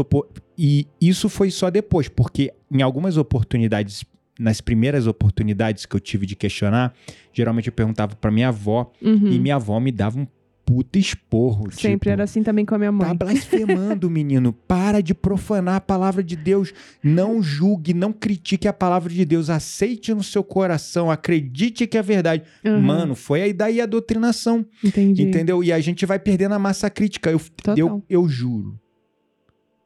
[0.57, 4.05] e isso foi só depois, porque em algumas oportunidades
[4.39, 6.95] nas primeiras oportunidades que eu tive de questionar,
[7.33, 9.33] geralmente eu perguntava para minha avó uhum.
[9.33, 10.27] e minha avó me dava um
[10.69, 11.73] puta esporro.
[11.73, 13.09] Sempre tipo, era assim também com a minha mãe.
[13.09, 14.53] Tá blasfemando, menino.
[14.53, 16.75] Para de profanar a palavra de Deus.
[17.03, 19.49] Não julgue, não critique a palavra de Deus.
[19.49, 22.43] Aceite no seu coração, acredite que é verdade.
[22.63, 22.83] Uhum.
[22.83, 24.67] Mano, foi aí daí a doutrinação.
[24.85, 25.23] Entendi.
[25.23, 25.65] Entendeu?
[25.65, 27.31] E a gente vai perdendo a massa crítica.
[27.31, 27.41] Eu,
[27.75, 28.79] eu, eu juro.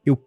[0.05, 0.21] Eu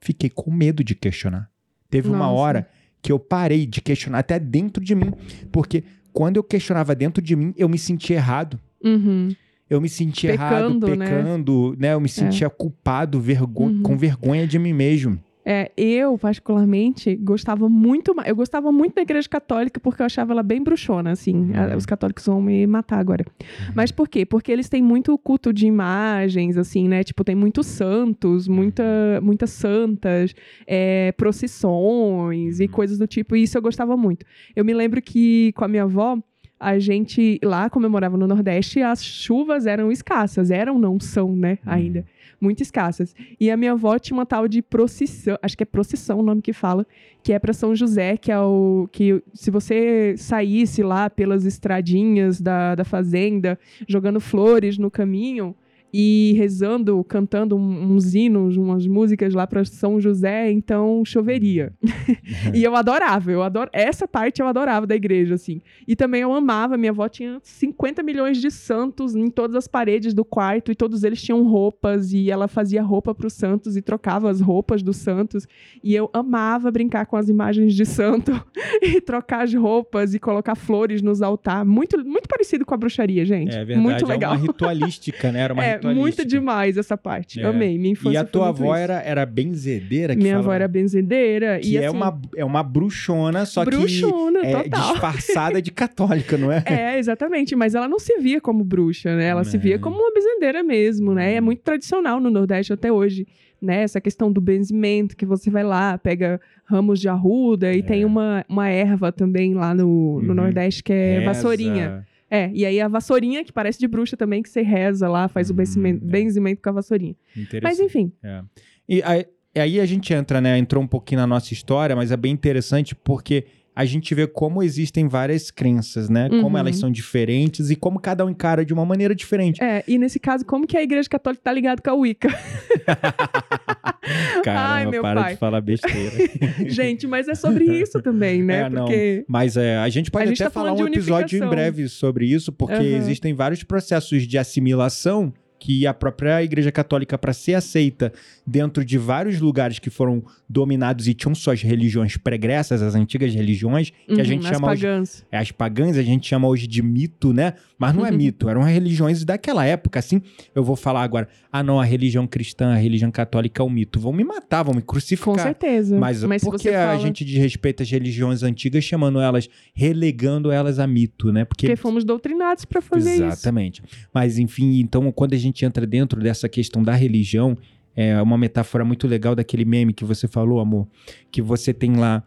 [0.00, 1.50] fiquei com medo de questionar.
[1.90, 2.20] Teve Nossa.
[2.20, 2.68] uma hora
[3.02, 5.12] que eu parei de questionar até dentro de mim.
[5.50, 8.60] Porque quando eu questionava dentro de mim, eu me sentia errado.
[8.84, 9.34] Uhum.
[9.68, 11.88] Eu me sentia pecando, errado, pecando, né?
[11.88, 11.94] né?
[11.94, 12.50] Eu me sentia é.
[12.50, 13.82] culpado, vergo uhum.
[13.82, 15.18] com vergonha de mim mesmo.
[15.44, 18.14] É, eu, particularmente, gostava muito.
[18.24, 21.34] Eu gostava muito da igreja católica porque eu achava ela bem bruxona, assim.
[21.34, 21.76] Uhum.
[21.76, 23.24] Os católicos vão me matar agora.
[23.28, 23.72] Uhum.
[23.74, 24.24] Mas por quê?
[24.24, 27.02] Porque eles têm muito culto de imagens, assim, né?
[27.02, 28.84] Tipo, tem muitos santos, muita,
[29.20, 30.32] muitas santas,
[30.66, 32.70] é, procissões e uhum.
[32.70, 33.34] coisas do tipo.
[33.34, 34.24] E isso eu gostava muito.
[34.54, 36.18] Eu me lembro que com a minha avó
[36.62, 41.34] a gente lá, como eu morava no Nordeste, as chuvas eram escassas, eram, não são,
[41.34, 41.72] né, uhum.
[41.72, 42.06] ainda,
[42.40, 43.16] muito escassas.
[43.40, 46.40] E a minha avó tinha uma tal de procissão, acho que é procissão o nome
[46.40, 46.86] que fala,
[47.20, 52.40] que é para São José, que é o que se você saísse lá pelas estradinhas
[52.40, 55.56] da, da fazenda, jogando flores no caminho,
[55.92, 61.72] e rezando, cantando uns hinos, umas músicas lá para São José, então choveria.
[62.54, 65.60] e eu adorava, eu adoro essa parte eu adorava da igreja assim.
[65.86, 70.14] E também eu amava, minha avó tinha 50 milhões de santos em todas as paredes
[70.14, 73.82] do quarto e todos eles tinham roupas e ela fazia roupa para os santos e
[73.82, 75.46] trocava as roupas dos santos
[75.84, 78.32] e eu amava brincar com as imagens de santo
[78.80, 83.24] e trocar as roupas e colocar flores nos altar, muito muito parecido com a bruxaria,
[83.24, 83.54] gente.
[83.54, 84.32] É verdade, muito é legal.
[84.32, 85.40] uma ritualística, né?
[85.40, 85.81] Era uma É.
[85.82, 87.40] muito demais essa parte.
[87.40, 87.44] É.
[87.44, 87.78] Amei.
[87.78, 90.14] Minha infância E a tua avó era, era benzedeira?
[90.14, 91.58] Que Minha avó era benzedeira.
[91.60, 94.92] Que e, é, assim, uma, é uma bruxona, só bruxona, que é total.
[94.92, 96.62] disfarçada de católica, não é?
[96.66, 97.54] É, exatamente.
[97.56, 99.26] Mas ela não se via como bruxa, né?
[99.26, 99.78] Ela se via É.
[99.78, 101.34] como uma benzedeira mesmo, né?
[101.34, 103.26] É muito tradicional no Nordeste até hoje.
[103.60, 107.82] Né, essa questão do benzimento, que você vai lá, pega ramos de arruda, e É.
[107.82, 110.34] tem uma, uma erva também lá no, no Uhum.
[110.34, 111.26] Nordeste que é Reza.
[111.26, 112.04] vassourinha.
[112.34, 115.50] É, e aí a vassourinha, que parece de bruxa também, que você reza lá, faz
[115.50, 116.08] o Hum, benzimento, é.
[116.08, 117.14] benzimento com a vassourinha.
[117.36, 117.62] Interessante.
[117.62, 118.42] Mas enfim, É.
[118.88, 120.56] E aí, e aí a gente entra, né?
[120.56, 124.62] Entrou um pouquinho na nossa história, mas é bem interessante porque a gente vê como
[124.62, 126.28] existem várias crenças, né?
[126.28, 126.58] Como Uhum.
[126.58, 129.62] elas são diferentes e como cada um encara de uma maneira diferente.
[129.62, 132.28] é, e nesse caso, como que a igreja católica tá ligada com a Wicca?
[134.44, 135.32] Caramba, Ai, meu para pai.
[135.34, 136.12] de falar besteira.
[136.66, 138.52] Gente, mas é sobre isso também, né?
[138.62, 138.84] É, não.
[138.84, 139.24] Porque.
[139.26, 142.26] Mas é, a gente pode A gente até tá falar um episódio em breve sobre
[142.26, 142.82] isso, porque Aham.
[142.84, 148.12] existem vários processos de assimilação que a própria Igreja Católica, para ser aceita
[148.46, 153.90] dentro de vários lugares que foram dominados e tinham suas religiões pregressas, as antigas religiões,
[153.90, 155.26] que a Uhum, gente as chama hoje, pagãs.
[155.30, 157.54] é, as pagãs, a gente chama hoje de mito, né?
[157.78, 158.16] Mas não é Uhum.
[158.16, 160.20] mito, eram religiões daquela época, assim.
[160.54, 163.98] Eu vou falar agora, ah não, a religião cristã, a religião católica é um mito.
[164.00, 165.38] Vão me matar, vão me Com crucificar.
[165.38, 165.98] certeza.
[165.98, 166.98] Mas, se por que você a fala...
[166.98, 171.44] gente desrespeita as religiões antigas, chamando elas, relegando elas a mito, né?
[171.44, 173.22] Porque, Porque fomos doutrinados pra fazer isso.
[173.24, 173.82] Exatamente.
[174.14, 177.56] Mas, enfim, então, quando a gente entra dentro dessa questão da religião,
[177.94, 180.86] é uma metáfora muito legal daquele meme que você falou, amor,
[181.30, 182.22] que você tem lá.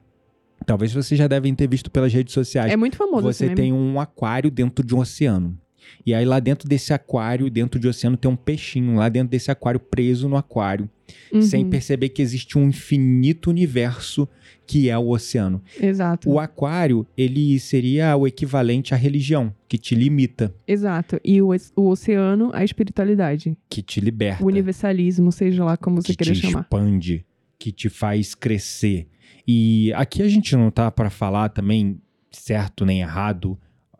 [0.65, 2.71] Talvez vocês já devem ter visto pelas redes sociais.
[2.71, 5.57] É muito famoso você tem um aquário dentro de um oceano.
[6.05, 9.51] E aí, lá dentro desse aquário, dentro de oceano, tem um peixinho lá dentro desse
[9.51, 10.89] aquário, preso no aquário
[11.31, 14.27] Uhum, sem perceber que existe um infinito universo
[14.65, 15.61] que é o oceano.
[15.79, 16.29] Exato.
[16.29, 21.19] O aquário, ele seria o equivalente à religião, que te limita, Exato.
[21.23, 23.55] E o, o oceano, a espiritualidade.
[23.69, 26.61] que te liberta, O universalismo, seja lá como você que queira te chamar.
[26.61, 27.25] expande,
[27.59, 29.07] que te faz crescer.
[29.47, 33.57] E aqui a gente não tá para falar também certo nem errado.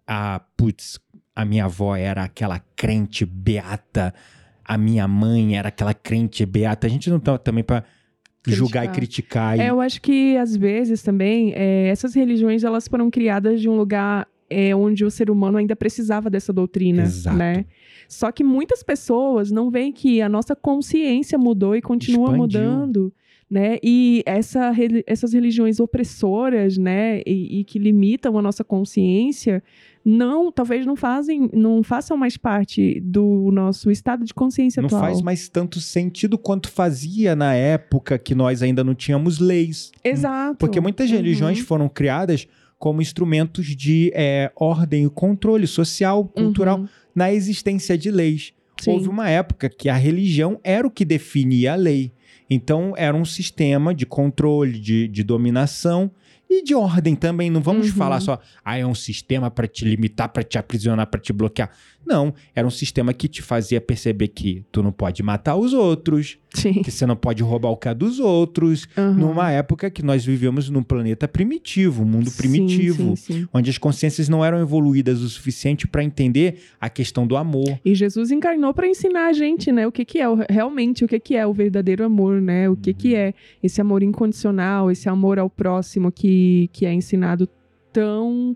[0.08, 1.00] Ah, putz,
[1.36, 4.14] a minha avó era aquela crente beata,
[4.64, 6.88] a minha mãe era aquela crente beata.
[6.88, 7.84] A gente não tá também para
[8.48, 9.58] julgar e criticar.
[9.58, 13.68] e- É, eu acho que às vezes também é, essas religiões elas foram criadas de
[13.70, 17.36] um lugar é, onde o ser humano ainda precisava dessa doutrina, Exato.
[17.36, 17.66] né?
[18.08, 22.38] Só que muitas pessoas não veem que a nossa consciência mudou e continua Expandiu.
[22.62, 23.14] mudando,
[23.50, 23.78] né?
[23.84, 24.72] E essa,
[25.06, 27.22] essas religiões opressoras, né?
[27.26, 29.62] E, e que limitam a nossa consciência,
[30.04, 35.02] não, talvez não fazem, não façam mais parte do nosso estado de consciência não atual.
[35.02, 39.92] faz mais tanto sentido quanto fazia na época que nós ainda não tínhamos leis.
[40.04, 40.58] Exato.
[40.58, 41.18] Porque muitas Uhum.
[41.18, 46.88] religiões foram criadas como instrumentos de é, ordem e controle social, cultural, Uhum.
[47.16, 48.54] na existência de leis.
[48.80, 48.92] Sim.
[48.92, 52.12] Houve uma época que a religião era o que definia a lei.
[52.50, 56.12] Então, era um sistema de controle, de, de dominação
[56.50, 57.50] e de ordem também.
[57.50, 57.96] Não vamos Uhum.
[57.96, 61.72] falar só, ah, é um sistema para te limitar, para te aprisionar, para te bloquear.
[62.06, 66.38] Não, era um sistema que te fazia perceber que tu não pode matar os outros,
[66.56, 66.82] Sim.
[66.82, 69.14] que você não pode roubar o que é dos outros, Uhum.
[69.14, 73.48] numa época que nós vivemos num planeta primitivo, um mundo primitivo, sim, sim.
[73.54, 77.80] onde as consciências não eram evoluídas o suficiente para entender a questão do amor.
[77.84, 81.08] E Jesus encarnou para ensinar a gente, né, o que que é o- realmente o
[81.08, 82.70] que que é o verdadeiro amor, né?
[82.70, 82.96] O que Uhum.
[82.98, 87.48] que é esse amor incondicional, esse amor ao próximo que que é ensinado
[87.92, 88.56] tão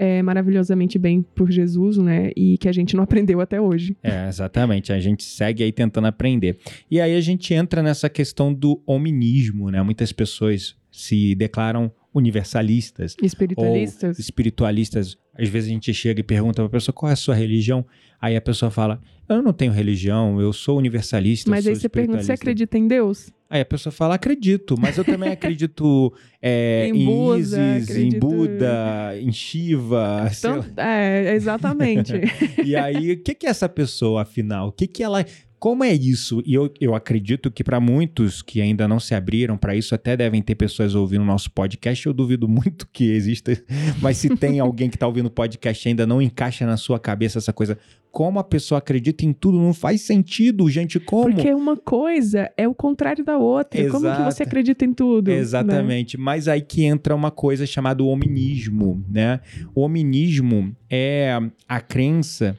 [0.00, 2.30] é, maravilhosamente bem por Jesus, né?
[2.34, 3.94] E que a gente não aprendeu até hoje.
[4.02, 4.94] É, exatamente.
[4.94, 6.56] A gente segue aí tentando aprender.
[6.90, 9.82] E aí a gente entra nessa questão do hominismo, né?
[9.82, 14.18] Muitas pessoas se declaram universalistas Espiritualistas.
[14.18, 15.18] espiritualistas.
[15.38, 17.84] Às vezes a gente chega e pergunta pra pessoa qual é a sua religião.
[18.18, 21.50] Aí a pessoa fala: Eu não tenho religião, eu sou universalista.
[21.50, 23.30] Mas aí você pergunta, você espiritualista." acredita em Deus?
[23.52, 27.82] Aí a pessoa fala, acredito, mas eu também acredito é, Em em, Buda, Isis, em
[27.82, 30.30] acredito- Buda, em Shiva.
[30.40, 32.12] Tanto- é, exatamente.
[32.64, 34.68] E aí, o que, que é essa pessoa, afinal?
[34.68, 35.24] O que, que ela.
[35.60, 36.42] Como é isso?
[36.46, 40.16] E eu, eu acredito que para muitos que ainda não se abriram para isso, até
[40.16, 42.06] devem ter pessoas ouvindo o nosso podcast.
[42.06, 43.52] Eu duvido muito que exista,
[44.00, 46.98] mas se tem alguém que está ouvindo o podcast e ainda não encaixa na sua
[46.98, 47.76] cabeça essa coisa,
[48.10, 50.98] como a pessoa acredita em tudo, não faz sentido, gente.
[50.98, 51.24] Como?
[51.24, 53.82] Porque uma coisa é o contrário da outra.
[53.82, 54.02] Exato.
[54.02, 55.30] Como que você acredita em tudo?
[55.30, 55.36] né?
[55.36, 56.16] Exatamente.
[56.16, 59.40] Mas aí que entra uma coisa chamada hominismo, né?
[59.74, 62.56] O hominismo é a crença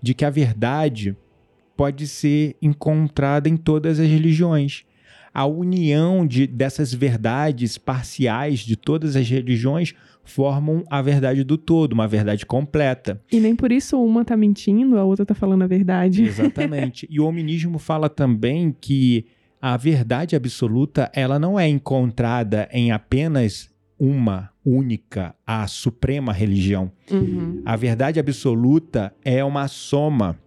[0.00, 1.16] de que a verdade
[1.76, 4.84] pode ser encontrada em todas as religiões.
[5.32, 11.92] A união de, dessas verdades parciais de todas as religiões formam a verdade do todo,
[11.92, 13.20] uma verdade completa.
[13.30, 16.22] E nem por isso uma tá mentindo, a outra tá falando a verdade.
[16.22, 17.06] Exatamente.
[17.10, 19.26] e o hominismo fala também que
[19.60, 26.90] a verdade absoluta ela não é encontrada em apenas uma única, a suprema religião.
[27.10, 27.62] Uhum.
[27.64, 30.38] A verdade absoluta é uma soma,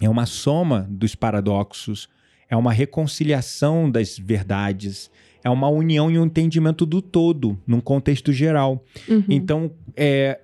[0.00, 2.08] é uma soma dos paradoxos,
[2.48, 5.10] é uma reconciliação das verdades,
[5.44, 8.84] é uma união e um entendimento do todo, num contexto geral.
[9.08, 9.24] Uhum.
[9.28, 10.40] Então, é,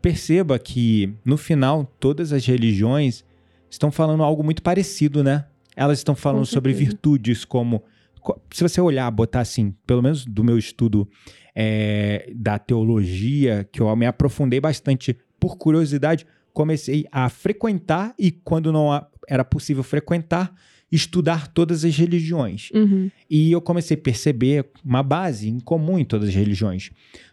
[0.00, 3.24] perceba que, no final, todas as religiões
[3.70, 5.44] estão falando algo muito parecido, né?
[5.76, 7.82] Elas estão falando sobre virtudes como.
[8.20, 11.08] co- Se você olhar, botar assim, pelo menos do meu estudo
[11.54, 18.72] é, da teologia, que eu me aprofundei bastante por curiosidade, comecei a frequentar e, quando
[18.72, 18.88] não
[19.28, 20.52] era possível frequentar,
[20.90, 22.70] estudar todas as religiões.
[22.74, 23.10] Uhum.
[23.28, 26.90] E eu comecei a perceber uma base em comum em todas as religiões.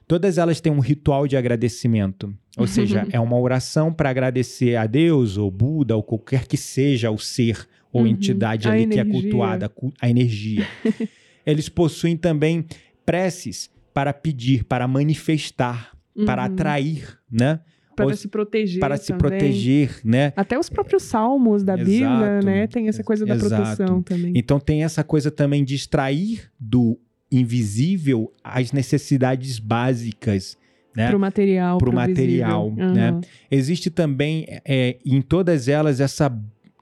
[0.08, 2.34] Todas elas têm um ritual de agradecimento.
[2.56, 7.10] Ou seja, é uma oração para agradecer a Deus, ou Buda, ou qualquer que seja
[7.12, 8.08] o ser ou Uhum.
[8.08, 9.22] entidade A ali que é energia.
[9.22, 10.68] cultuada, cu- a energia.
[11.46, 12.66] Eles possuem também
[13.06, 16.54] preces para pedir, para manifestar, para Uhum.
[16.54, 17.60] atrair, né?
[18.06, 18.80] Para se proteger.
[18.80, 19.20] para se também.
[19.20, 20.32] proteger, né?
[20.36, 22.46] Até os próprios salmos da Bíblia, Exato.
[22.46, 22.68] né?
[22.68, 23.56] Tem essa coisa da Exato.
[23.56, 24.34] proteção também.
[24.36, 26.98] Então tem essa coisa também de extrair do
[27.32, 30.58] invisível as necessidades básicas,
[30.96, 31.10] né?
[31.10, 31.78] Pro material.
[31.78, 32.94] Pro pro material, visível.
[32.94, 33.12] né?
[33.12, 33.22] Uhum.
[33.52, 36.32] Existe também é, em todas elas essa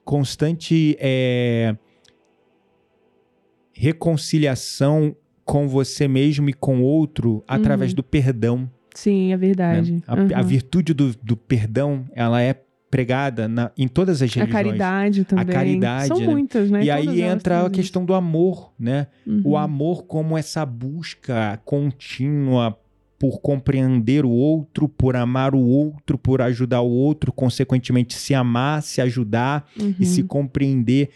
[0.03, 1.76] constante é,
[3.74, 7.95] reconciliação com você mesmo e com o outro através Uhum.
[7.97, 8.72] do perdão.
[8.96, 9.38] Sim, é né?
[9.38, 10.04] verdade.
[10.08, 10.28] A, Uhum.
[10.34, 14.52] a virtude do, do perdão, ela é pregada na- em todas as A religiões.
[14.66, 15.46] caridade também.
[15.48, 16.28] caridade, São né?
[16.28, 16.84] muitas, né?
[16.84, 19.08] E Todas aí entra a questão do amor, né?
[19.28, 19.46] isso.
[19.48, 19.58] O Uhum.
[19.58, 22.78] amor como essa busca contínua
[23.20, 28.82] por compreender o outro, por amar o outro, por ajudar o outro, consequentemente se amar,
[28.82, 29.68] se ajudar
[30.00, 30.28] e se Uhum.
[30.28, 31.10] compreender.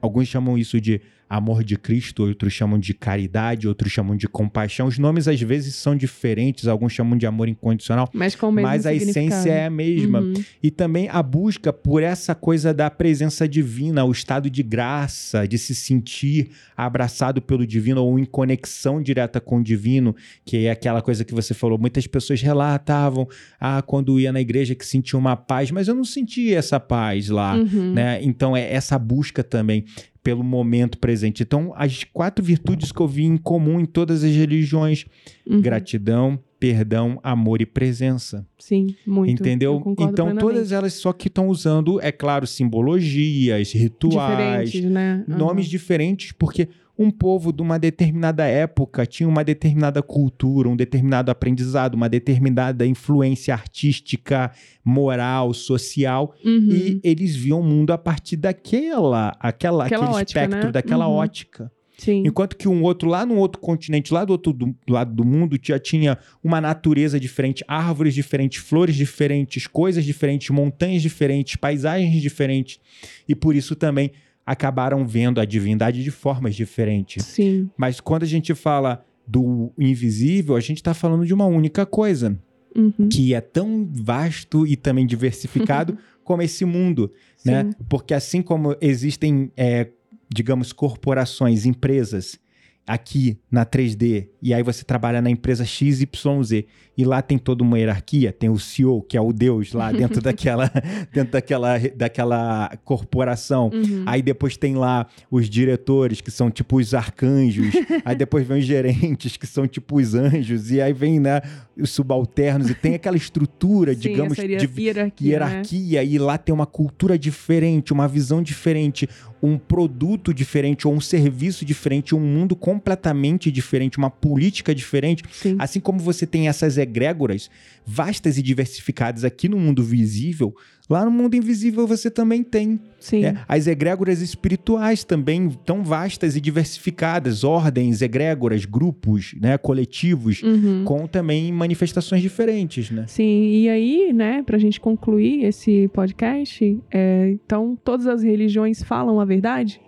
[0.00, 4.86] Alguns chamam isso de amor de Cristo, outros chamam de caridade, outros chamam de compaixão.
[4.86, 8.68] Os nomes às vezes são diferentes, alguns chamam de amor incondicional, Mas com o mesmo
[8.68, 10.20] mas a essência é a mesma.
[10.20, 10.34] Uhum.
[10.62, 15.58] E também a busca por essa coisa da presença divina, o estado de graça, de
[15.58, 20.14] se sentir abraçado pelo divino ou em conexão direta com o divino,
[20.44, 21.78] que é aquela coisa que você falou.
[21.78, 23.26] Muitas pessoas relatavam,
[23.60, 27.28] ah, quando ia na igreja que sentia uma paz, mas eu não sentia essa paz
[27.28, 27.92] lá, Uhum.
[27.94, 28.20] né?
[28.22, 29.84] Então é essa busca também
[30.24, 31.42] pelo momento presente.
[31.42, 35.04] Então, as quatro virtudes que eu vi em comum em todas as religiões:
[35.46, 35.60] Uhum.
[35.60, 36.40] gratidão,
[36.72, 38.46] perdão, amor e presença.
[38.58, 39.30] Sim, muito.
[39.30, 39.82] Entendeu?
[39.98, 40.40] Então, plenamente.
[40.40, 45.24] todas elas só que estão usando, é claro, simbologias, rituais, Diferentes, né?
[45.28, 45.36] Uhum.
[45.36, 51.28] nomes diferentes, porque um povo de uma determinada época tinha uma determinada cultura, um determinado
[51.30, 54.52] aprendizado, uma determinada influência artística,
[54.84, 56.68] moral, social, Uhum.
[56.70, 60.72] e eles viam o mundo a partir daquela, aquela, Aquela aquele ótica, espectro, né?
[60.72, 61.14] daquela Uhum.
[61.14, 61.70] ótica.
[61.96, 62.24] Sim.
[62.26, 65.58] Enquanto que um outro lá no outro continente, lá do outro do- lado do mundo,
[65.62, 72.80] já tinha uma natureza diferente, árvores diferentes, flores diferentes, coisas diferentes, montanhas diferentes, paisagens diferentes.
[73.28, 74.10] E por isso também
[74.44, 77.24] acabaram vendo a divindade de formas diferentes.
[77.24, 77.70] Sim.
[77.76, 82.38] Mas quando a gente fala do invisível, a gente está falando de uma única coisa,
[82.76, 83.08] Uhum.
[83.08, 87.08] que é tão vasto e também diversificado como esse mundo
[87.44, 87.62] né?
[87.64, 87.84] Sim.
[87.88, 89.86] Porque assim como existem, é,
[90.34, 92.38] digamos, corporações, empresas
[92.86, 96.64] aqui na 3D, e aí você trabalha na empresa XYZ,
[96.96, 100.20] e lá tem toda uma hierarquia, tem o CEO, que é o Deus lá dentro
[100.20, 100.70] daquela,
[101.12, 103.70] dentro daquela, daquela corporação.
[103.72, 104.04] Uhum.
[104.06, 107.74] Aí depois tem lá os diretores, que são tipo os arcanjos.
[108.04, 110.70] aí depois vem os gerentes, que são tipo os anjos.
[110.70, 111.40] E aí vem, né,
[111.76, 112.70] os subalternos.
[112.70, 115.12] E tem aquela estrutura, Sim, digamos, de hierarquia, né?
[115.20, 116.04] hierarquia.
[116.04, 119.08] E lá tem uma cultura diferente, uma visão diferente,
[119.42, 125.22] um produto diferente, ou um serviço diferente, um mundo completamente diferente, uma política diferente.
[125.32, 125.56] Sim.
[125.58, 127.50] Assim como você tem essas egrégoras
[127.86, 130.54] vastas e diversificadas aqui no mundo visível,
[130.88, 132.80] lá no mundo invisível você também tem.
[132.98, 133.24] Sim.
[133.24, 140.84] É, as egrégoras espirituais também tão vastas e diversificadas, ordens, egrégoras, grupos, né, coletivos, Uhum.
[140.84, 143.04] com também manifestações diferentes, né?
[143.06, 149.20] Sim, e aí, né, pra gente concluir esse podcast, é, então todas as religiões falam
[149.20, 149.80] a verdade?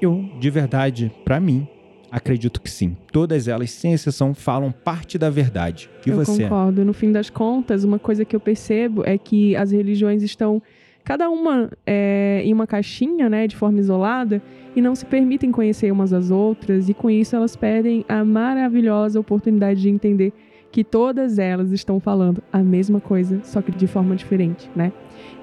[0.00, 1.66] Eu, de verdade, pra mim,
[2.10, 2.96] acredito que sim.
[3.12, 5.90] Todas elas, sem exceção, falam parte da verdade.
[6.06, 6.44] E eu você?
[6.44, 6.84] concordo.
[6.84, 10.62] No fim das contas, uma coisa que eu percebo é que as religiões estão
[11.04, 14.42] cada uma é, em uma caixinha, né, de forma isolada,
[14.76, 19.18] e não se permitem conhecer umas às outras, e com isso elas perdem a maravilhosa
[19.18, 20.32] oportunidade de entender
[20.70, 24.92] que todas elas estão falando a mesma coisa, só que de forma diferente, né?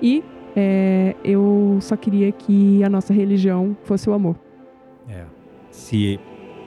[0.02, 0.24] E
[0.56, 4.47] é, eu só queria que a nossa religião fosse o amor.
[5.78, 6.20] Se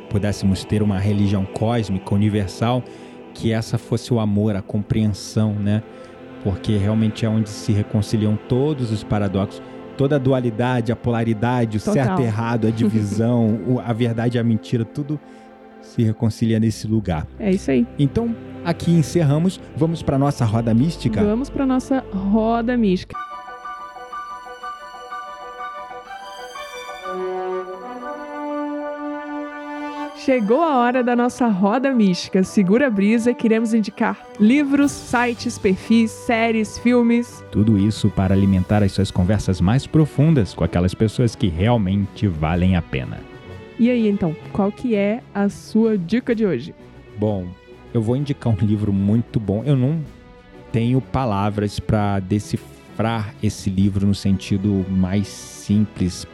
[0.08, 2.82] pudéssemos ter uma religião cósmica, universal,
[3.34, 5.82] que essa fosse o amor, a compreensão, né?
[6.44, 9.60] Porque realmente é onde se reconciliam todos os paradoxos,
[9.96, 11.94] toda a dualidade, a polaridade, o Total.
[11.94, 15.18] certo e errado, a divisão, a verdade e a mentira, tudo
[15.82, 17.26] se reconcilia nesse lugar.
[17.38, 17.86] É isso aí.
[17.98, 18.34] Então,
[18.64, 19.60] aqui encerramos.
[19.76, 21.22] Vamos para nossa roda mística.
[21.22, 23.29] Vamos para nossa roda mística.
[30.24, 32.44] Chegou a hora da nossa roda mística.
[32.44, 37.42] Segura a brisa, queremos indicar livros, sites, perfis, séries, filmes.
[37.50, 42.76] Tudo isso para alimentar as suas conversas mais profundas com aquelas pessoas que realmente valem
[42.76, 43.18] a pena.
[43.78, 46.74] E aí, então, qual que é a sua dica de hoje?
[47.16, 47.46] Bom,
[47.94, 49.62] eu vou indicar um livro muito bom.
[49.64, 50.04] Eu não
[50.70, 56.26] tenho palavras para decifrar esse livro no sentido mais simples.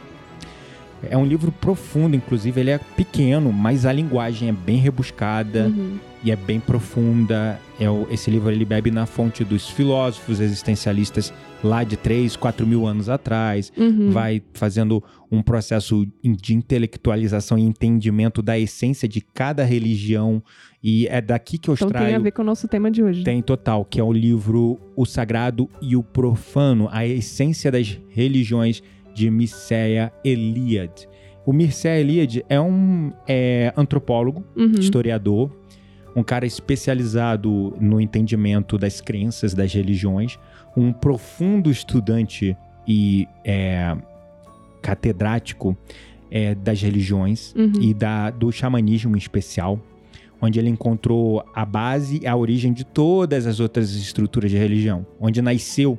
[1.03, 5.97] É um livro profundo, inclusive ele é pequeno, mas a linguagem é bem rebuscada Uhum.
[6.23, 7.59] e é bem profunda.
[7.79, 11.31] É o- esse livro ele bebe na fonte dos filósofos existencialistas
[11.63, 14.09] lá de 3, 4 mil anos atrás Uhum.
[14.11, 20.41] vai fazendo um processo de intelectualização e entendimento da essência de cada religião.
[20.83, 22.23] E é daqui que eu Então tem a extraio.
[22.23, 23.23] ver com o nosso tema de hoje.
[23.23, 28.81] Tem total, que é o livro O Sagrado e o Profano, a essência das religiões
[29.17, 31.09] de Mircea Eliade.
[31.43, 34.73] O Mircea Eliade é um é, antropólogo, Uhum.
[34.73, 35.49] historiador,
[36.15, 40.37] um cara especializado no entendimento das crenças, das religiões,
[40.75, 42.55] um profundo estudante
[42.87, 43.95] e é,
[44.81, 45.75] catedrático
[46.29, 47.71] é, das religiões Uhum.
[47.81, 49.79] e da, do xamanismo em especial,
[50.39, 55.07] onde ele encontrou a base e a origem de todas as outras estruturas de religião,
[55.19, 55.97] onde nasceu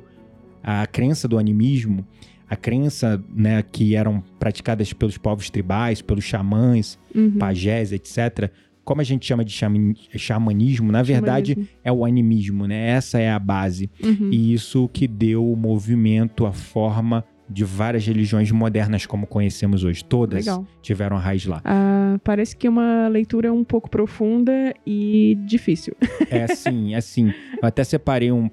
[0.63, 2.05] a crença do animismo,
[2.49, 7.37] a crença né, que eram praticadas pelos povos tribais, pelos xamãs, Uhum.
[7.37, 8.51] pajés, etc.
[8.83, 11.77] Como a gente chama de xaman- xamanismo, na verdade Xamanismo.
[11.83, 12.89] é o animismo, né?
[12.89, 13.89] Essa é a base.
[14.03, 14.29] Uhum.
[14.31, 20.03] E isso que deu o movimento, a forma de várias religiões modernas como conhecemos hoje.
[20.05, 20.67] Todas Legal.
[20.83, 21.61] tiveram a raiz lá.
[21.65, 25.95] Ah, parece que é uma leitura um pouco profunda e difícil.
[26.29, 27.29] É assim, é assim.
[27.61, 28.49] Eu até separei um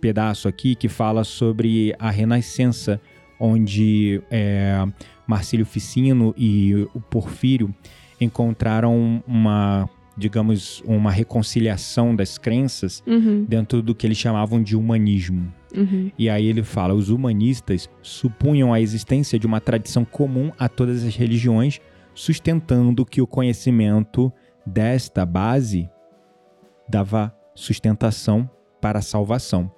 [0.00, 3.00] pedaço aqui que fala sobre a Renascença,
[3.38, 4.84] onde é,
[5.26, 7.74] Marcílio Ficino e o Porfírio
[8.20, 13.44] encontraram uma, digamos, uma reconciliação das crenças Uhum.
[13.48, 15.52] dentro do que eles chamavam de humanismo.
[15.74, 16.10] Uhum.
[16.18, 21.04] E aí ele fala: os humanistas supunham a existência de uma tradição comum a todas
[21.04, 21.80] as religiões,
[22.14, 24.32] sustentando que o conhecimento
[24.66, 25.88] desta base
[26.88, 29.70] dava sustentação para a salvação,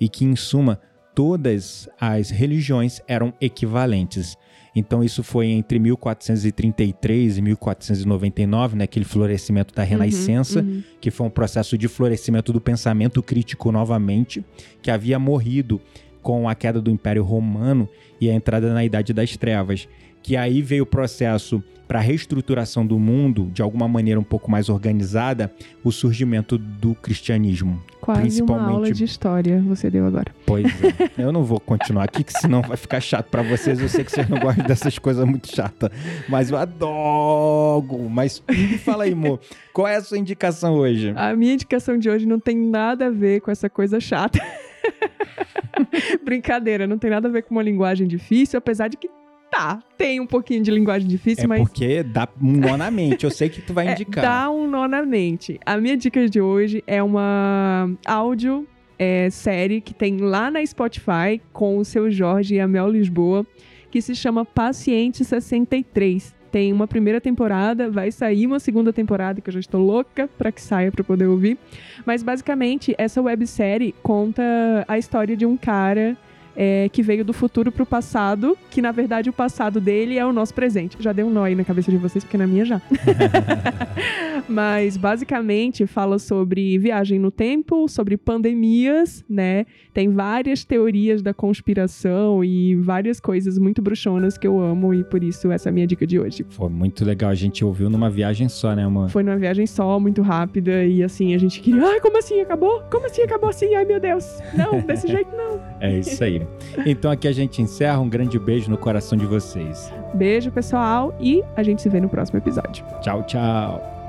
[0.00, 0.80] e que, em suma,
[1.14, 4.36] todas as religiões eram equivalentes.
[4.74, 10.82] Então, isso foi entre 1433 e 1499, naquele florescimento da Renascença, Uhum.
[11.00, 14.44] que foi um processo de florescimento do pensamento crítico novamente,
[14.80, 15.80] que havia morrido
[16.22, 17.88] com a queda do Império Romano
[18.20, 19.88] e a entrada na Idade das Trevas.
[20.22, 24.48] Que aí veio o processo para a reestruturação do mundo, de alguma maneira um pouco
[24.50, 25.50] mais organizada,
[25.82, 27.82] o surgimento do cristianismo.
[28.14, 30.32] Quase uma Principalmente- aula de história você deu agora.
[30.46, 31.10] Pois é.
[31.22, 33.80] Eu não vou continuar aqui, que senão vai ficar chato para vocês.
[33.80, 35.90] Eu sei que vocês não gostam dessas coisas muito chatas,
[36.28, 38.08] mas eu adoro.
[38.08, 39.40] Mas me fala aí, amor,
[39.72, 41.12] qual é a sua indicação hoje?
[41.16, 44.40] A minha indicação de hoje não tem nada a ver com essa coisa chata.
[46.24, 49.08] Brincadeira, não tem nada a ver com uma linguagem difícil, apesar de que
[49.50, 53.24] tá, tem um pouquinho de linguagem difícil, É mas porque dá um nó na mente.
[53.24, 54.22] Eu sei que tu vai é, indicar.
[54.22, 55.58] dá um nó na mente.
[55.66, 58.66] A minha dica de hoje é uma áudio
[58.98, 63.46] é, série que tem lá na Spotify com o seu Jorge e a Mel Lisboa,
[63.90, 66.34] que se chama Paciente 63.
[66.52, 70.50] Tem uma primeira temporada, vai sair uma segunda temporada, que eu já estou louca para
[70.50, 71.56] que saia para poder ouvir.
[72.04, 74.42] Mas basicamente, essa websérie conta
[74.88, 76.16] a história de um cara
[76.56, 80.32] é, que veio do futuro pro passado, que na verdade o passado dele é o
[80.32, 80.96] nosso presente.
[81.00, 82.80] Já deu um nó aí na cabeça de vocês, porque na minha já.
[84.48, 89.64] Mas basicamente fala sobre viagem no tempo, sobre pandemias, né?
[89.92, 95.22] Tem várias teorias da conspiração e várias coisas muito bruxonas que eu amo e por
[95.22, 96.44] isso essa é a minha dica de hoje.
[96.48, 99.08] Foi muito legal, a gente ouviu numa viagem só, né, amor?
[99.08, 102.82] Foi numa viagem só, muito rápida e assim a gente queria, ai, como assim acabou?
[102.90, 103.74] Como assim acabou assim?
[103.74, 104.40] Ai, meu Deus.
[104.56, 105.60] Não, desse jeito não.
[105.80, 106.39] É isso aí.
[106.86, 108.00] Então aqui a gente encerra.
[108.00, 109.92] Um grande beijo no coração de vocês.
[110.14, 112.84] Beijo, pessoal, e a gente se vê no próximo episódio.
[113.00, 113.99] Tchau, tchau.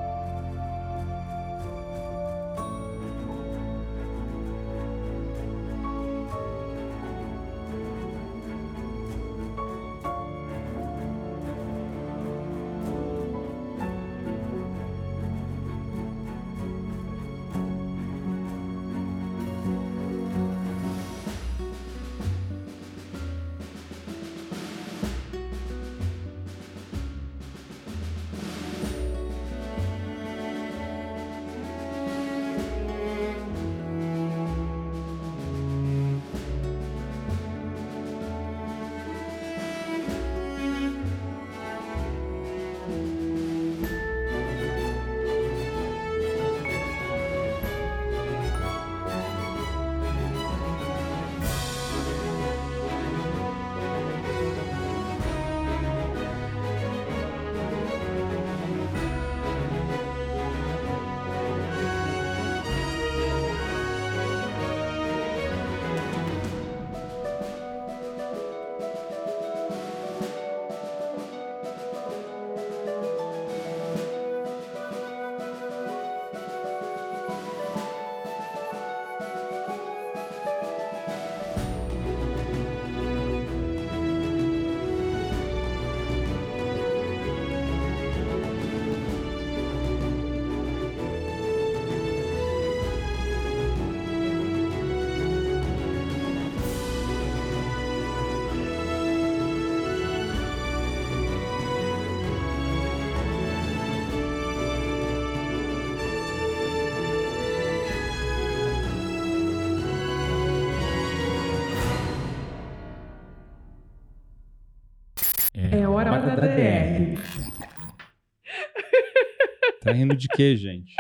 [119.91, 120.93] Tá rindo de quê, gente?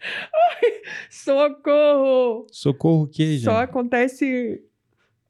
[1.08, 2.46] Socorro!
[2.50, 3.44] Socorro o quê, gente?
[3.44, 4.60] Só acontece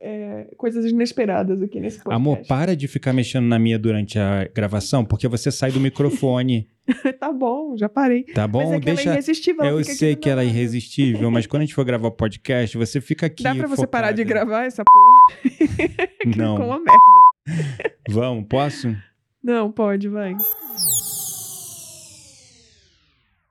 [0.00, 2.16] é, coisas inesperadas aqui nesse podcast.
[2.16, 6.66] Amor, para de ficar mexendo na minha durante a gravação, porque você sai do microfone.
[7.20, 8.24] tá bom, já parei.
[8.24, 9.02] Tá bom, mas é deixa.
[9.02, 12.08] Ela é irresistível, eu sei que ela é irresistível, mas quando a gente for gravar
[12.08, 13.42] o podcast, você fica aqui.
[13.42, 13.90] Dá pra você focada.
[13.90, 16.08] parar de gravar essa porra?
[16.36, 16.56] Não.
[16.56, 17.62] Com uma merda.
[18.08, 18.96] Vamos, posso?
[19.42, 20.34] Não, pode, vai.